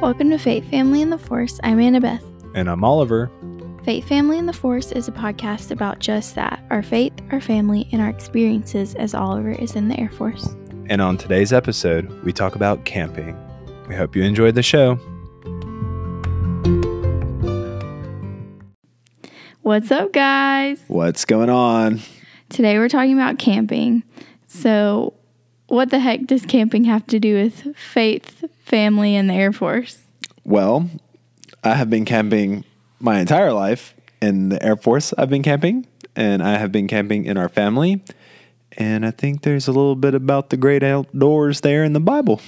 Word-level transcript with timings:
Welcome 0.00 0.30
to 0.30 0.38
Faith 0.38 0.70
Family 0.70 1.02
in 1.02 1.10
the 1.10 1.18
Force. 1.18 1.58
I'm 1.64 1.78
Annabeth. 1.78 2.22
And 2.54 2.70
I'm 2.70 2.84
Oliver. 2.84 3.28
Faith 3.84 4.06
Family 4.06 4.38
in 4.38 4.46
the 4.46 4.52
Force 4.52 4.92
is 4.92 5.08
a 5.08 5.12
podcast 5.12 5.72
about 5.72 5.98
just 5.98 6.36
that 6.36 6.62
our 6.70 6.84
faith, 6.84 7.12
our 7.32 7.40
family, 7.40 7.88
and 7.90 8.00
our 8.00 8.08
experiences 8.08 8.94
as 8.94 9.12
Oliver 9.12 9.50
is 9.50 9.74
in 9.74 9.88
the 9.88 9.98
Air 9.98 10.10
Force. 10.10 10.54
And 10.86 11.02
on 11.02 11.16
today's 11.16 11.52
episode, 11.52 12.08
we 12.22 12.32
talk 12.32 12.54
about 12.54 12.84
camping. 12.84 13.36
We 13.88 13.96
hope 13.96 14.14
you 14.14 14.22
enjoyed 14.22 14.54
the 14.54 14.62
show. 14.62 15.00
What's 19.62 19.90
up, 19.90 20.12
guys? 20.12 20.80
What's 20.86 21.24
going 21.24 21.50
on? 21.50 22.02
Today 22.50 22.78
we're 22.78 22.88
talking 22.88 23.14
about 23.14 23.40
camping. 23.40 24.04
So, 24.46 25.14
what 25.66 25.90
the 25.90 25.98
heck 25.98 26.24
does 26.26 26.46
camping 26.46 26.84
have 26.84 27.04
to 27.08 27.18
do 27.18 27.34
with 27.34 27.76
faith, 27.76 28.44
family, 28.68 29.16
and 29.16 29.28
the 29.28 29.34
Air 29.34 29.52
Force? 29.52 29.98
Well, 30.44 30.88
I 31.64 31.74
have 31.74 31.90
been 31.90 32.04
camping 32.04 32.64
my 33.00 33.20
entire 33.20 33.52
life 33.52 33.94
in 34.22 34.50
the 34.50 34.62
Air 34.62 34.76
Force. 34.76 35.12
I've 35.18 35.30
been 35.30 35.42
camping, 35.42 35.86
and 36.14 36.42
I 36.42 36.58
have 36.58 36.70
been 36.70 36.86
camping 36.86 37.24
in 37.24 37.36
our 37.36 37.48
family. 37.48 38.02
And 38.76 39.04
I 39.04 39.10
think 39.10 39.42
there's 39.42 39.66
a 39.66 39.72
little 39.72 39.96
bit 39.96 40.14
about 40.14 40.50
the 40.50 40.56
great 40.56 40.82
outdoors 40.82 41.62
there 41.62 41.82
in 41.82 41.94
the 41.94 42.00
Bible. 42.00 42.40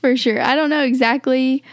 For 0.00 0.16
sure. 0.16 0.40
I 0.40 0.54
don't 0.54 0.70
know 0.70 0.82
exactly 0.82 1.64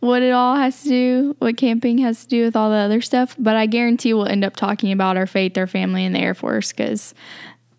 what 0.00 0.22
it 0.22 0.30
all 0.30 0.56
has 0.56 0.82
to 0.82 0.88
do, 0.88 1.36
what 1.38 1.56
camping 1.56 1.98
has 1.98 2.22
to 2.24 2.28
do 2.28 2.44
with 2.44 2.56
all 2.56 2.70
the 2.70 2.76
other 2.76 3.00
stuff, 3.00 3.36
but 3.38 3.56
I 3.56 3.66
guarantee 3.66 4.14
we'll 4.14 4.26
end 4.26 4.44
up 4.44 4.56
talking 4.56 4.92
about 4.92 5.16
our 5.16 5.26
faith, 5.26 5.58
our 5.58 5.66
family, 5.66 6.04
and 6.04 6.14
the 6.14 6.20
Air 6.20 6.34
Force 6.34 6.72
because 6.72 7.14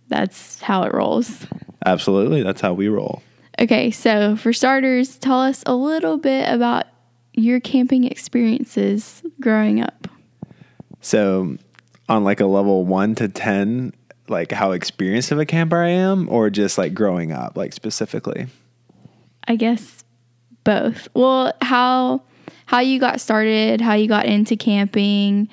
that's 0.08 0.62
how 0.62 0.84
it 0.84 0.94
rolls. 0.94 1.48
Absolutely. 1.86 2.44
That's 2.44 2.62
how 2.62 2.74
we 2.74 2.90
roll. 2.90 3.24
Okay, 3.60 3.92
so 3.92 4.36
for 4.36 4.54
starters, 4.54 5.18
tell 5.18 5.40
us 5.40 5.64
a 5.66 5.76
little 5.76 6.18
bit 6.18 6.52
about 6.52 6.86
your 7.34 7.60
camping 7.60 8.06
experiences 8.06 9.24
growing 9.40 9.82
up. 9.82 10.08
So, 11.02 11.58
on 12.10 12.24
like 12.24 12.40
a 12.40 12.46
level 12.46 12.86
one 12.86 13.16
to 13.16 13.28
10, 13.28 13.94
like 14.28 14.52
how 14.52 14.72
experienced 14.72 15.32
of 15.32 15.40
a 15.40 15.46
camper 15.46 15.78
I 15.78 15.90
am, 15.90 16.28
or 16.30 16.50
just 16.50 16.78
like 16.78 16.94
growing 16.94 17.32
up, 17.32 17.58
like 17.58 17.74
specifically? 17.74 18.48
I 19.48 19.56
guess 19.56 20.04
both. 20.64 21.08
Well, 21.14 21.54
how 21.62 22.24
how 22.66 22.80
you 22.80 23.00
got 23.00 23.20
started, 23.20 23.82
how 23.82 23.94
you 23.94 24.08
got 24.08 24.26
into 24.26 24.56
camping, 24.56 25.50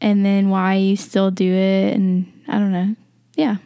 and 0.00 0.24
then 0.24 0.48
why 0.50 0.74
you 0.74 0.96
still 0.96 1.30
do 1.30 1.52
it, 1.52 1.94
and 1.94 2.32
I 2.48 2.58
don't 2.58 2.72
know. 2.72 2.96
Yeah. 3.36 3.56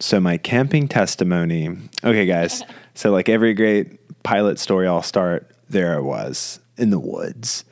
So 0.00 0.20
my 0.20 0.38
camping 0.38 0.88
testimony. 0.88 1.76
Okay, 2.04 2.26
guys. 2.26 2.62
So 2.94 3.12
like 3.12 3.28
every 3.28 3.54
great 3.54 4.24
pilot 4.24 4.58
story, 4.58 4.88
I'll 4.88 5.04
start 5.04 5.52
there. 5.70 5.94
I 5.94 6.00
was 6.00 6.58
in 6.76 6.90
the 6.90 6.98
woods. 6.98 7.64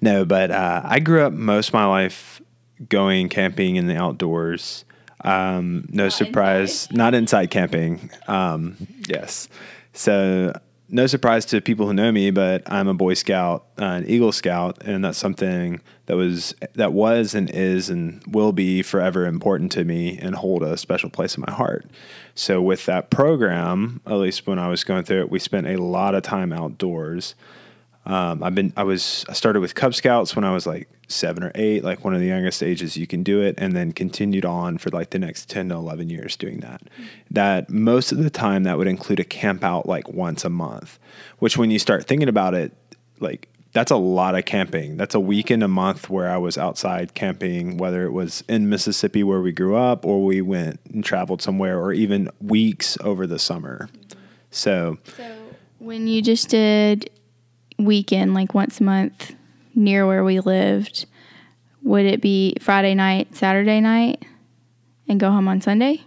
No, 0.00 0.24
but 0.24 0.50
uh, 0.50 0.80
I 0.82 1.00
grew 1.00 1.22
up 1.22 1.34
most 1.34 1.68
of 1.68 1.74
my 1.74 1.84
life 1.84 2.40
going 2.88 3.28
camping 3.28 3.76
in 3.76 3.88
the 3.88 3.96
outdoors. 3.96 4.86
Um, 5.22 5.86
no 5.90 6.04
not 6.04 6.12
surprise, 6.14 6.86
inside. 6.86 6.96
not 6.96 7.14
inside 7.14 7.50
camping. 7.50 8.10
Um, 8.26 8.76
yes. 9.06 9.50
So 9.92 10.54
no 10.90 11.06
surprise 11.06 11.44
to 11.46 11.60
people 11.60 11.86
who 11.86 11.94
know 11.94 12.10
me, 12.10 12.30
but 12.30 12.62
I'm 12.70 12.88
a 12.88 12.94
Boy 12.94 13.14
Scout, 13.14 13.66
uh, 13.80 13.84
an 13.84 14.06
Eagle 14.06 14.32
Scout, 14.32 14.78
and 14.84 15.04
that's 15.04 15.18
something 15.18 15.80
that 16.06 16.16
was 16.16 16.54
that 16.74 16.92
was 16.92 17.34
and 17.34 17.48
is 17.50 17.88
and 17.88 18.22
will 18.26 18.52
be 18.52 18.82
forever 18.82 19.26
important 19.26 19.70
to 19.72 19.84
me 19.84 20.18
and 20.18 20.34
hold 20.34 20.62
a 20.62 20.76
special 20.76 21.10
place 21.10 21.36
in 21.36 21.44
my 21.46 21.52
heart. 21.52 21.86
So 22.34 22.60
with 22.60 22.86
that 22.86 23.10
program, 23.10 24.00
at 24.06 24.14
least 24.14 24.46
when 24.46 24.58
I 24.58 24.68
was 24.68 24.84
going 24.84 25.04
through 25.04 25.20
it, 25.20 25.30
we 25.30 25.38
spent 25.38 25.66
a 25.66 25.76
lot 25.76 26.14
of 26.14 26.22
time 26.22 26.52
outdoors. 26.52 27.34
Um, 28.06 28.42
I've 28.42 28.54
been 28.54 28.72
I 28.76 28.82
was 28.82 29.24
I 29.28 29.34
started 29.34 29.60
with 29.60 29.74
Cub 29.74 29.94
Scouts 29.94 30.34
when 30.34 30.44
I 30.44 30.52
was 30.52 30.66
like 30.66 30.88
seven 31.08 31.42
or 31.42 31.52
eight, 31.54 31.84
like 31.84 32.04
one 32.04 32.14
of 32.14 32.20
the 32.20 32.26
youngest 32.26 32.62
ages 32.62 32.96
you 32.96 33.06
can 33.06 33.22
do 33.22 33.42
it, 33.42 33.54
and 33.58 33.76
then 33.76 33.92
continued 33.92 34.44
on 34.44 34.78
for 34.78 34.90
like 34.90 35.10
the 35.10 35.18
next 35.18 35.50
ten 35.50 35.68
to 35.68 35.74
eleven 35.74 36.08
years 36.08 36.36
doing 36.36 36.60
that. 36.60 36.82
Mm-hmm. 36.82 37.04
That 37.30 37.70
most 37.70 38.10
of 38.10 38.18
the 38.18 38.30
time 38.30 38.62
that 38.64 38.78
would 38.78 38.88
include 38.88 39.20
a 39.20 39.24
camp 39.24 39.62
out 39.62 39.86
like 39.86 40.08
once 40.08 40.44
a 40.44 40.50
month, 40.50 40.98
which 41.38 41.58
when 41.58 41.70
you 41.70 41.78
start 41.78 42.06
thinking 42.06 42.28
about 42.28 42.54
it, 42.54 42.72
like 43.20 43.48
that's 43.72 43.90
a 43.90 43.96
lot 43.96 44.34
of 44.34 44.44
camping. 44.46 44.96
That's 44.96 45.14
a 45.14 45.20
week 45.20 45.50
in 45.50 45.62
a 45.62 45.68
month 45.68 46.10
where 46.10 46.28
I 46.30 46.38
was 46.38 46.58
outside 46.58 47.14
camping, 47.14 47.76
whether 47.76 48.04
it 48.04 48.10
was 48.10 48.42
in 48.48 48.68
Mississippi 48.68 49.22
where 49.22 49.40
we 49.40 49.52
grew 49.52 49.76
up, 49.76 50.04
or 50.04 50.24
we 50.24 50.40
went 50.40 50.80
and 50.92 51.04
traveled 51.04 51.42
somewhere, 51.42 51.78
or 51.78 51.92
even 51.92 52.30
weeks 52.40 52.98
over 53.02 53.26
the 53.26 53.38
summer. 53.38 53.88
So, 54.50 54.98
so 55.16 55.36
when 55.78 56.08
you 56.08 56.22
just 56.22 56.48
did 56.48 57.10
weekend, 57.84 58.34
like 58.34 58.54
once 58.54 58.80
a 58.80 58.84
month, 58.84 59.34
near 59.74 60.06
where 60.06 60.24
we 60.24 60.40
lived, 60.40 61.06
would 61.82 62.06
it 62.06 62.20
be 62.20 62.54
Friday 62.60 62.94
night, 62.94 63.34
Saturday 63.34 63.80
night, 63.80 64.24
and 65.08 65.18
go 65.18 65.30
home 65.30 65.48
on 65.48 65.60
Sunday? 65.60 66.02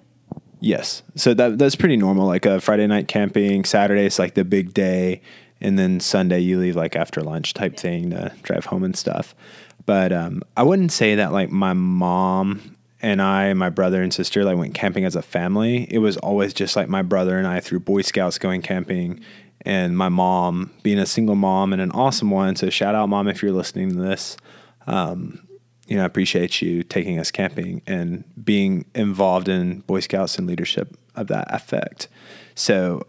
Yes. 0.59 1.03
So 1.15 1.33
that 1.33 1.57
that's 1.57 1.75
pretty 1.75 1.97
normal. 1.97 2.25
Like 2.25 2.45
a 2.45 2.61
Friday 2.61 2.87
night 2.87 3.07
camping, 3.07 3.65
Saturday 3.65 4.05
is 4.05 4.17
like 4.17 4.35
the 4.35 4.45
big 4.45 4.73
day, 4.73 5.21
and 5.59 5.77
then 5.77 5.99
Sunday 5.99 6.39
you 6.39 6.59
leave 6.59 6.75
like 6.75 6.95
after 6.95 7.21
lunch 7.21 7.53
type 7.53 7.75
thing 7.75 8.11
to 8.11 8.31
drive 8.43 8.65
home 8.65 8.83
and 8.83 8.95
stuff. 8.95 9.35
But 9.85 10.13
um, 10.13 10.41
I 10.55 10.63
wouldn't 10.63 10.91
say 10.93 11.15
that 11.15 11.33
like 11.33 11.49
my 11.49 11.73
mom 11.73 12.77
and 13.01 13.21
I, 13.21 13.53
my 13.53 13.69
brother 13.69 14.01
and 14.01 14.13
sister, 14.13 14.45
like 14.45 14.57
went 14.57 14.73
camping 14.73 15.03
as 15.03 15.17
a 15.17 15.21
family. 15.21 15.85
It 15.91 15.97
was 15.97 16.15
always 16.17 16.53
just 16.53 16.77
like 16.77 16.87
my 16.87 17.01
brother 17.01 17.37
and 17.37 17.45
I 17.45 17.59
through 17.59 17.81
Boy 17.81 18.01
Scouts 18.01 18.37
going 18.37 18.61
camping 18.61 19.19
and 19.65 19.97
my 19.97 20.09
mom 20.09 20.71
being 20.83 20.99
a 20.99 21.05
single 21.05 21.35
mom 21.35 21.73
and 21.73 21.81
an 21.81 21.91
awesome 21.91 22.29
one. 22.29 22.55
So 22.55 22.69
shout 22.69 22.95
out, 22.95 23.09
mom, 23.09 23.27
if 23.27 23.41
you're 23.41 23.51
listening 23.51 23.89
to 23.89 23.95
this. 23.95 24.37
Um, 24.87 25.47
you 25.87 25.97
know, 25.97 26.03
I 26.03 26.05
appreciate 26.05 26.61
you 26.61 26.83
taking 26.83 27.19
us 27.19 27.31
camping 27.31 27.81
and 27.85 28.23
being 28.43 28.85
involved 28.95 29.49
in 29.49 29.81
Boy 29.81 29.99
Scouts 29.99 30.37
and 30.37 30.47
leadership 30.47 30.97
of 31.15 31.27
that 31.27 31.53
effect. 31.53 32.07
So 32.55 33.05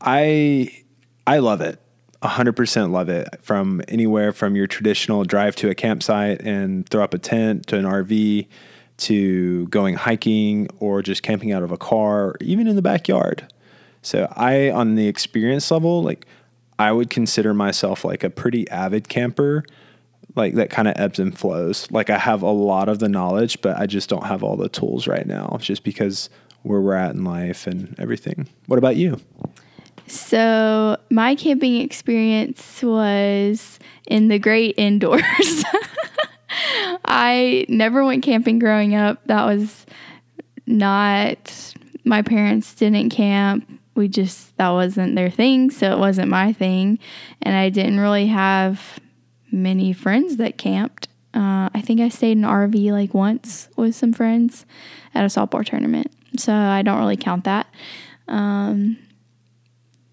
I 0.00 0.84
I 1.26 1.38
love 1.38 1.60
it. 1.60 1.80
100% 2.22 2.90
love 2.90 3.08
it 3.08 3.28
from 3.42 3.80
anywhere 3.86 4.32
from 4.32 4.56
your 4.56 4.66
traditional 4.66 5.22
drive 5.24 5.54
to 5.56 5.70
a 5.70 5.74
campsite 5.74 6.40
and 6.42 6.88
throw 6.88 7.04
up 7.04 7.14
a 7.14 7.18
tent 7.18 7.66
to 7.68 7.76
an 7.76 7.84
RV 7.84 8.48
to 8.96 9.66
going 9.68 9.94
hiking 9.94 10.68
or 10.80 11.00
just 11.00 11.22
camping 11.22 11.52
out 11.52 11.62
of 11.62 11.70
a 11.70 11.76
car, 11.76 12.34
even 12.40 12.66
in 12.66 12.74
the 12.74 12.82
backyard. 12.82 13.46
So 14.08 14.26
I, 14.34 14.70
on 14.70 14.94
the 14.94 15.06
experience 15.06 15.70
level, 15.70 16.02
like 16.02 16.24
I 16.78 16.92
would 16.92 17.10
consider 17.10 17.52
myself 17.52 18.06
like 18.06 18.24
a 18.24 18.30
pretty 18.30 18.66
avid 18.70 19.10
camper, 19.10 19.64
like 20.34 20.54
that 20.54 20.70
kind 20.70 20.88
of 20.88 20.94
ebbs 20.96 21.18
and 21.18 21.38
flows. 21.38 21.90
Like 21.90 22.08
I 22.08 22.16
have 22.16 22.40
a 22.40 22.50
lot 22.50 22.88
of 22.88 23.00
the 23.00 23.08
knowledge, 23.10 23.60
but 23.60 23.76
I 23.76 23.84
just 23.84 24.08
don't 24.08 24.24
have 24.24 24.42
all 24.42 24.56
the 24.56 24.70
tools 24.70 25.06
right 25.06 25.26
now, 25.26 25.58
just 25.60 25.84
because 25.84 26.30
where 26.62 26.80
we're 26.80 26.94
at 26.94 27.16
in 27.16 27.22
life 27.22 27.66
and 27.66 27.94
everything. 27.98 28.48
What 28.64 28.78
about 28.78 28.96
you? 28.96 29.20
So 30.06 30.96
my 31.10 31.34
camping 31.34 31.76
experience 31.82 32.82
was 32.82 33.78
in 34.06 34.28
the 34.28 34.38
great 34.38 34.74
indoors. 34.78 35.22
I 37.04 37.66
never 37.68 38.06
went 38.06 38.22
camping 38.22 38.58
growing 38.58 38.94
up. 38.94 39.22
That 39.26 39.44
was 39.44 39.84
not 40.66 41.74
my 42.04 42.22
parents 42.22 42.72
didn't 42.72 43.10
camp 43.10 43.77
we 43.98 44.08
just 44.08 44.56
that 44.56 44.70
wasn't 44.70 45.16
their 45.16 45.28
thing, 45.28 45.70
so 45.70 45.90
it 45.90 45.98
wasn't 45.98 46.28
my 46.28 46.52
thing, 46.52 46.98
and 47.42 47.54
I 47.54 47.68
didn't 47.68 47.98
really 47.98 48.28
have 48.28 49.00
many 49.50 49.92
friends 49.92 50.36
that 50.36 50.56
camped. 50.56 51.08
Uh, 51.34 51.68
I 51.74 51.82
think 51.84 52.00
I 52.00 52.08
stayed 52.08 52.32
in 52.32 52.44
an 52.44 52.50
RV 52.50 52.92
like 52.92 53.12
once 53.12 53.68
with 53.76 53.94
some 53.94 54.12
friends 54.12 54.64
at 55.14 55.24
a 55.24 55.26
softball 55.26 55.66
tournament, 55.66 56.12
so 56.36 56.54
I 56.54 56.82
don't 56.82 56.98
really 56.98 57.16
count 57.16 57.44
that. 57.44 57.66
Um, 58.28 58.98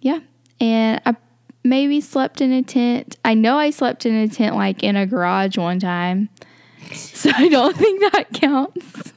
yeah, 0.02 0.20
and 0.60 1.00
I 1.06 1.16
maybe 1.64 2.02
slept 2.02 2.42
in 2.42 2.52
a 2.52 2.64
tent. 2.64 3.18
I 3.24 3.36
know 3.36 3.58
I 3.58 3.70
slept 3.70 4.06
in 4.06 4.16
a 4.16 4.28
tent 4.28 4.56
like 4.56 4.84
in 4.84 4.96
a 4.96 5.06
garage 5.06 5.58
one 5.58 5.80
time, 5.80 6.30
so 6.92 7.30
I 7.34 7.50
don't 7.50 7.78
think 7.78 8.02
that 8.12 8.34
counts. 8.34 9.14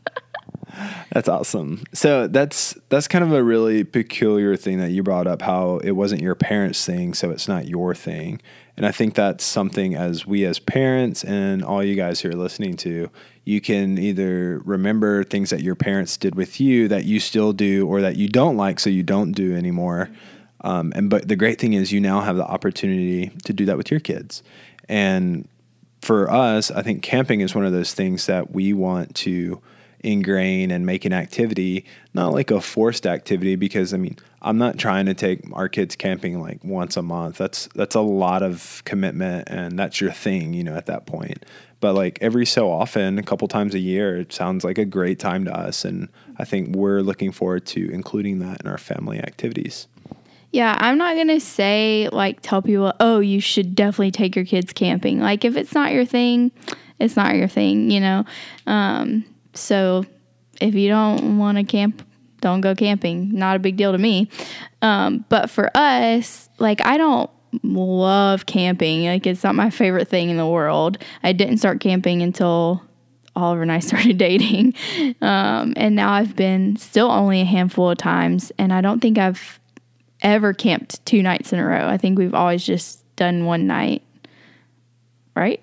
That's 1.13 1.29
awesome. 1.29 1.85
So 1.93 2.27
that's 2.27 2.77
that's 2.89 3.09
kind 3.09 3.25
of 3.25 3.33
a 3.33 3.43
really 3.43 3.85
peculiar 3.85 4.57
thing 4.57 4.79
that 4.79 4.91
you 4.91 5.03
brought 5.03 5.27
up 5.27 5.43
how 5.43 5.79
it 5.79 5.93
wasn't 5.93 6.23
your 6.23 6.35
parents' 6.35 6.85
thing, 6.85 7.15
so 7.15 7.31
it's 7.31 7.49
not 7.49 7.67
your 7.67 7.95
thing. 7.95 8.41
And 8.77 8.87
I 8.87 8.93
think 8.93 9.15
that's 9.15 9.45
something 9.45 9.95
as 9.95 10.27
we 10.27 10.45
as 10.45 10.61
parents 10.61 11.25
and 11.25 11.65
all 11.65 11.83
you 11.83 11.97
guys 11.97 12.21
who 12.21 12.29
are 12.29 12.37
listening 12.37 12.77
to, 12.79 13.11
you 13.45 13.61
can 13.61 13.99
either 13.99 14.61
remember 14.65 15.25
things 15.25 15.51
that 15.51 15.63
your 15.63 15.75
parents 15.75 16.17
did 16.17 16.37
with 16.37 16.61
you 16.61 16.87
that 16.87 17.05
you 17.05 17.19
still 17.19 17.53
do 17.53 17.89
or 17.89 18.01
that 18.03 18.17
you 18.17 18.29
don't 18.29 18.57
like 18.57 18.79
so 18.79 18.89
you 18.89 19.03
don't 19.03 19.33
do 19.33 19.57
anymore. 19.57 20.11
Um, 20.61 20.93
and 20.95 21.11
but 21.11 21.29
the 21.29 21.37
great 21.37 21.61
thing 21.61 21.73
is 21.73 21.93
you 21.93 22.01
now 22.01 22.21
have 22.21 22.37
the 22.37 22.45
opportunity 22.45 23.31
to 23.45 23.53
do 23.53 23.65
that 23.67 23.77
with 23.77 23.91
your 23.91 24.01
kids. 24.01 24.43
And 24.89 25.49
for 26.01 26.31
us, 26.31 26.71
I 26.71 26.83
think 26.83 27.03
camping 27.03 27.41
is 27.41 27.55
one 27.55 27.65
of 27.65 27.73
those 27.73 27.95
things 27.95 28.27
that 28.27 28.53
we 28.53 28.73
want 28.73 29.15
to 29.17 29.61
ingrain 30.05 30.71
and 30.71 30.87
make 30.87 31.05
an 31.05 31.13
activity, 31.13 31.85
not 32.15 32.33
like 32.33 32.51
a 32.51 32.61
forced 32.61 33.07
activity 33.07 33.57
because 33.57 33.93
I 33.93 33.97
mean, 33.97 34.17
I'm 34.43 34.59
not 34.59 34.79
trying 34.79 35.07
to 35.07 35.15
take 35.15 35.41
our 35.53 35.69
kids 35.69 35.97
camping 35.97 36.41
like 36.41 36.63
once 36.63 36.97
a 36.97 37.03
month. 37.03 37.39
That's 37.39 37.69
that's 37.75 37.95
a 37.95 38.01
lot 38.01 38.43
of 38.43 38.83
commitment 38.85 39.49
and 39.49 39.79
that's 39.79 40.01
your 40.01 40.13
thing, 40.13 40.55
you 40.55 40.65
know, 40.65 40.77
at 40.77 40.87
that 40.87 41.07
point. 41.07 41.45
But 41.81 41.95
like 41.95 42.19
every 42.21 42.47
so 42.47 42.71
often, 42.71 43.19
a 43.19 43.23
couple 43.23 43.47
times 43.49 43.75
a 43.75 43.79
year, 43.79 44.17
it 44.17 44.33
sounds 44.33 44.65
like 44.65 44.79
a 44.79 44.85
great 44.85 45.19
time 45.19 45.45
to 45.45 45.57
us 45.57 45.85
and 45.85 46.09
I 46.39 46.45
think 46.45 46.75
we're 46.75 47.01
looking 47.01 47.33
forward 47.33 47.67
to 47.67 47.91
including 47.91 48.39
that 48.41 48.61
in 48.61 48.69
our 48.69 48.79
family 48.79 49.19
activities. 49.19 49.89
Yeah, 50.51 50.77
I'm 50.79 50.97
not 50.97 51.15
going 51.15 51.29
to 51.29 51.41
say 51.41 52.09
like 52.11 52.41
tell 52.41 52.63
people, 52.63 52.95
"Oh, 53.01 53.21
you 53.21 53.39
should 53.39 53.75
definitely 53.75 54.13
take 54.13 54.35
your 54.35 54.47
kids 54.47 54.73
camping." 54.73 55.21
Like 55.21 55.45
if 55.45 55.57
it's 55.57 55.75
not 55.75 55.93
your 55.93 56.07
thing, 56.07 56.53
it's 56.99 57.17
not 57.17 57.35
your 57.35 57.49
thing, 57.49 57.91
you 57.91 58.01
know. 58.01 58.25
Um, 58.67 59.27
so 59.55 60.05
if 60.61 60.75
you 60.75 60.89
don't 60.89 61.39
want 61.39 61.59
to 61.59 61.65
camp, 61.65 62.03
don't 62.41 62.61
go 62.61 62.75
camping. 62.75 63.35
Not 63.35 63.57
a 63.57 63.59
big 63.59 63.77
deal 63.77 63.93
to 63.93 63.99
me. 63.99 64.31
Um, 64.83 65.25
but 65.29 65.51
for 65.51 65.71
us, 65.77 66.49
like 66.59 66.85
I 66.85 66.97
don't 66.97 67.31
love 67.63 68.47
camping. 68.47 69.07
Like 69.07 69.27
it's 69.27 69.45
not 69.45 69.55
my 69.55 69.71
favorite 69.71 70.09
thing 70.09 70.31
in 70.31 70.37
the 70.37 70.47
world. 70.47 70.99
I 71.23 71.33
didn't 71.33 71.59
start 71.59 71.81
camping 71.81 72.23
until 72.23 72.83
Oliver 73.35 73.63
and 73.63 73.73
I 73.73 73.79
started 73.81 74.19
dating. 74.19 74.75
Um, 75.21 75.75
and 75.77 75.97
now 75.97 76.13
I've 76.13 76.37
been 76.37 76.77
still 76.77 77.11
only 77.11 77.41
a 77.41 77.47
handful 77.47 77.91
of 77.91 77.99
times, 77.99 78.53
and 78.59 78.73
I 78.73 78.81
don't 78.81 79.01
think 79.01 79.19
I've 79.19 79.61
ever 80.21 80.53
camped 80.53 81.05
two 81.07 81.23
nights 81.23 81.53
in 81.53 81.59
a 81.59 81.67
row. 81.67 81.89
I 81.89 81.97
think 81.97 82.19
we've 82.19 82.35
always 82.35 82.65
just 82.65 83.05
done 83.17 83.45
one 83.45 83.67
night. 83.67 84.03
Right? 85.35 85.63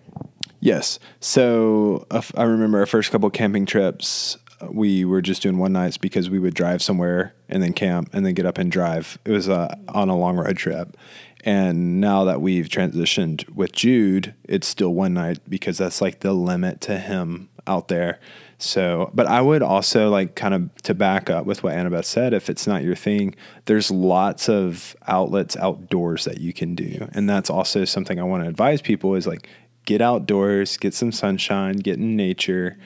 Yes. 0.65 0.97
So 1.19 2.07
uh, 2.09 2.23
I 2.35 2.41
remember 2.41 2.79
our 2.79 2.87
first 2.87 3.11
couple 3.11 3.29
camping 3.29 3.67
trips, 3.67 4.35
we 4.67 5.05
were 5.05 5.21
just 5.21 5.43
doing 5.43 5.59
one 5.59 5.73
nights 5.73 5.97
because 5.97 6.27
we 6.27 6.39
would 6.39 6.55
drive 6.55 6.81
somewhere 6.81 7.35
and 7.47 7.61
then 7.61 7.71
camp 7.71 8.09
and 8.13 8.25
then 8.25 8.33
get 8.33 8.47
up 8.47 8.57
and 8.57 8.71
drive. 8.71 9.19
It 9.25 9.31
was 9.31 9.47
uh, 9.47 9.75
on 9.89 10.09
a 10.09 10.17
long 10.17 10.37
road 10.37 10.57
trip. 10.57 10.97
And 11.43 12.01
now 12.01 12.23
that 12.23 12.41
we've 12.41 12.67
transitioned 12.67 13.47
with 13.51 13.73
Jude, 13.73 14.33
it's 14.45 14.65
still 14.65 14.91
one 14.91 15.13
night 15.13 15.37
because 15.47 15.77
that's 15.77 16.01
like 16.01 16.21
the 16.21 16.33
limit 16.33 16.81
to 16.81 16.97
him 16.97 17.49
out 17.67 17.87
there. 17.87 18.19
So, 18.57 19.11
but 19.13 19.27
I 19.27 19.41
would 19.41 19.61
also 19.61 20.09
like 20.09 20.35
kind 20.35 20.55
of 20.55 20.81
to 20.83 20.95
back 20.95 21.29
up 21.29 21.45
with 21.45 21.61
what 21.61 21.75
Annabeth 21.75 22.05
said, 22.05 22.33
if 22.33 22.49
it's 22.49 22.65
not 22.65 22.83
your 22.83 22.95
thing, 22.95 23.35
there's 23.65 23.91
lots 23.91 24.49
of 24.49 24.95
outlets 25.07 25.55
outdoors 25.57 26.23
that 26.25 26.39
you 26.39 26.53
can 26.53 26.73
do. 26.73 27.07
And 27.11 27.29
that's 27.29 27.51
also 27.51 27.85
something 27.85 28.19
I 28.19 28.23
want 28.23 28.43
to 28.43 28.49
advise 28.49 28.81
people 28.81 29.13
is 29.13 29.27
like 29.27 29.47
get 29.85 30.01
outdoors, 30.01 30.77
get 30.77 30.93
some 30.93 31.11
sunshine, 31.11 31.77
get 31.77 31.97
in 31.97 32.15
nature. 32.15 32.77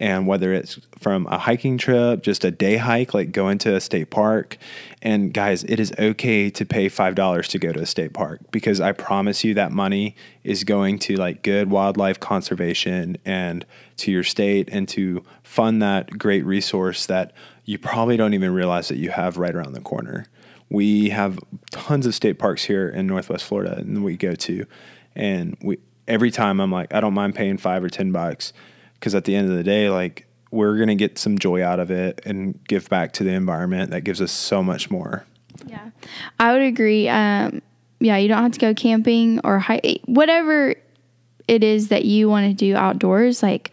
And 0.00 0.28
whether 0.28 0.52
it's 0.52 0.78
from 1.00 1.26
a 1.26 1.38
hiking 1.38 1.76
trip, 1.76 2.22
just 2.22 2.44
a 2.44 2.52
day 2.52 2.76
hike, 2.76 3.14
like 3.14 3.32
going 3.32 3.58
to 3.58 3.74
a 3.74 3.80
state 3.80 4.10
park. 4.10 4.56
And 5.02 5.34
guys, 5.34 5.64
it 5.64 5.80
is 5.80 5.92
okay 5.98 6.50
to 6.50 6.64
pay 6.64 6.88
$5 6.88 7.46
to 7.46 7.58
go 7.58 7.72
to 7.72 7.80
a 7.80 7.86
state 7.86 8.14
park 8.14 8.40
because 8.52 8.80
I 8.80 8.92
promise 8.92 9.42
you 9.42 9.54
that 9.54 9.72
money 9.72 10.14
is 10.44 10.62
going 10.62 11.00
to 11.00 11.16
like 11.16 11.42
good 11.42 11.68
wildlife 11.68 12.20
conservation 12.20 13.18
and 13.24 13.66
to 13.98 14.12
your 14.12 14.22
state 14.22 14.68
and 14.70 14.88
to 14.90 15.24
fund 15.42 15.82
that 15.82 16.16
great 16.16 16.44
resource 16.44 17.06
that 17.06 17.32
you 17.64 17.76
probably 17.76 18.16
don't 18.16 18.34
even 18.34 18.54
realize 18.54 18.86
that 18.88 18.98
you 18.98 19.10
have 19.10 19.36
right 19.36 19.54
around 19.54 19.72
the 19.72 19.80
corner. 19.80 20.26
We 20.70 21.08
have 21.08 21.40
tons 21.72 22.06
of 22.06 22.14
state 22.14 22.38
parks 22.38 22.64
here 22.64 22.88
in 22.88 23.08
Northwest 23.08 23.44
Florida 23.44 23.78
and 23.78 24.04
we 24.04 24.16
go 24.16 24.36
to. 24.36 24.64
And 25.16 25.56
we, 25.60 25.78
every 26.08 26.30
time 26.30 26.60
I'm 26.60 26.72
like, 26.72 26.92
I 26.92 27.00
don't 27.00 27.14
mind 27.14 27.34
paying 27.34 27.58
five 27.58 27.84
or 27.84 27.88
10 27.88 28.10
bucks 28.10 28.52
because 28.94 29.14
at 29.14 29.24
the 29.24 29.36
end 29.36 29.48
of 29.50 29.56
the 29.56 29.62
day, 29.62 29.90
like 29.90 30.26
we're 30.50 30.76
going 30.76 30.88
to 30.88 30.94
get 30.94 31.18
some 31.18 31.38
joy 31.38 31.62
out 31.62 31.78
of 31.78 31.90
it 31.90 32.20
and 32.24 32.58
give 32.66 32.88
back 32.88 33.12
to 33.12 33.24
the 33.24 33.30
environment 33.30 33.90
that 33.90 34.00
gives 34.00 34.20
us 34.20 34.32
so 34.32 34.62
much 34.62 34.90
more. 34.90 35.26
Yeah, 35.66 35.90
I 36.40 36.52
would 36.52 36.62
agree. 36.62 37.08
Um, 37.08 37.62
yeah, 38.00 38.16
you 38.16 38.28
don't 38.28 38.42
have 38.42 38.52
to 38.52 38.58
go 38.58 38.74
camping 38.74 39.40
or 39.44 39.58
hike, 39.58 40.00
whatever 40.06 40.74
it 41.46 41.64
is 41.64 41.88
that 41.88 42.04
you 42.04 42.28
want 42.28 42.46
to 42.46 42.54
do 42.54 42.76
outdoors. 42.76 43.42
Like, 43.42 43.72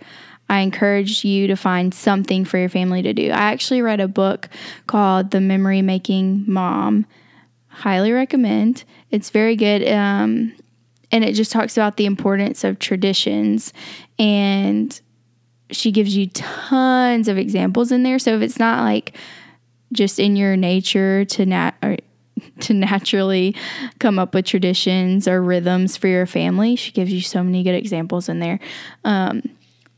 I 0.50 0.60
encourage 0.60 1.24
you 1.24 1.48
to 1.48 1.56
find 1.56 1.94
something 1.94 2.46
for 2.46 2.58
your 2.58 2.70
family 2.70 3.02
to 3.02 3.14
do. 3.14 3.30
I 3.32 3.52
actually 3.52 3.82
read 3.82 4.00
a 4.00 4.08
book 4.08 4.50
called 4.88 5.32
The 5.32 5.42
Memory 5.42 5.82
Making 5.82 6.46
Mom. 6.48 7.06
Highly 7.68 8.12
recommend. 8.12 8.84
It's 9.12 9.30
very 9.30 9.56
good. 9.56 9.88
Um, 9.88 10.54
and 11.16 11.24
it 11.24 11.32
just 11.32 11.50
talks 11.50 11.78
about 11.78 11.96
the 11.96 12.06
importance 12.06 12.66
of 12.66 12.78
traditions 12.78 13.72
and 14.20 15.00
she 15.72 15.90
gives 15.90 16.18
you 16.18 16.28
tons 16.28 17.30
of 17.30 17.38
examples 17.38 17.90
in 17.90 18.04
there. 18.04 18.20
So 18.20 18.36
if 18.36 18.42
it's 18.42 18.60
not 18.60 18.84
like 18.84 19.16
just 19.94 20.20
in 20.20 20.36
your 20.36 20.58
nature 20.58 21.24
to 21.24 21.46
nat 21.46 21.72
or 21.82 21.96
to 22.60 22.74
naturally 22.74 23.56
come 24.00 24.20
up 24.20 24.36
with 24.36 24.46
traditions 24.46 25.26
or 25.26 25.42
rhythms 25.42 25.96
for 25.96 26.10
your 26.10 26.26
family, 26.26 26.76
she 26.76 26.92
gives 26.92 27.14
you 27.14 27.22
so 27.22 27.42
many 27.42 27.64
good 27.64 27.76
examples 27.76 28.28
in 28.28 28.40
there. 28.40 28.60
Um, 29.06 29.42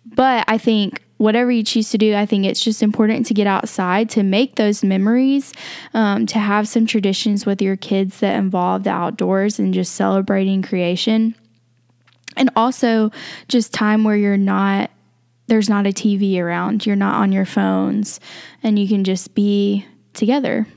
but 0.06 0.46
I 0.48 0.60
think 0.60 1.02
whatever 1.18 1.52
you 1.52 1.64
choose 1.64 1.90
to 1.92 1.98
do, 1.98 2.16
I 2.16 2.26
think 2.26 2.46
it's 2.46 2.64
just 2.64 2.82
important 2.82 3.26
to 3.28 3.34
get 3.34 3.48
outside 3.48 4.10
to 4.12 4.24
make 4.24 4.56
those 4.56 4.84
memories, 4.84 5.54
um, 5.94 6.26
to 6.28 6.40
have 6.40 6.68
some 6.68 6.86
traditions 6.86 7.46
with 7.46 7.62
your 7.62 7.76
kids 7.76 8.20
that 8.20 8.36
involve 8.36 8.84
the 8.84 8.92
outdoors 8.92 9.60
and 9.60 9.74
just 9.74 9.94
celebrating 9.94 10.62
creation. 10.62 11.36
And 12.36 12.52
also 12.56 13.12
just 13.48 13.74
time 13.74 14.04
where 14.04 14.16
you're 14.16 14.38
not 14.38 14.92
there's 15.48 15.70
not 15.70 15.88
a 15.88 15.92
TV 15.92 16.40
around, 16.40 16.86
you're 16.86 16.98
not 16.98 17.16
on 17.16 17.32
your 17.32 17.46
phones, 17.46 18.20
and 18.62 18.78
you 18.78 18.86
can 18.86 19.06
just 19.06 19.34
be 19.34 19.86
together. 20.14 20.68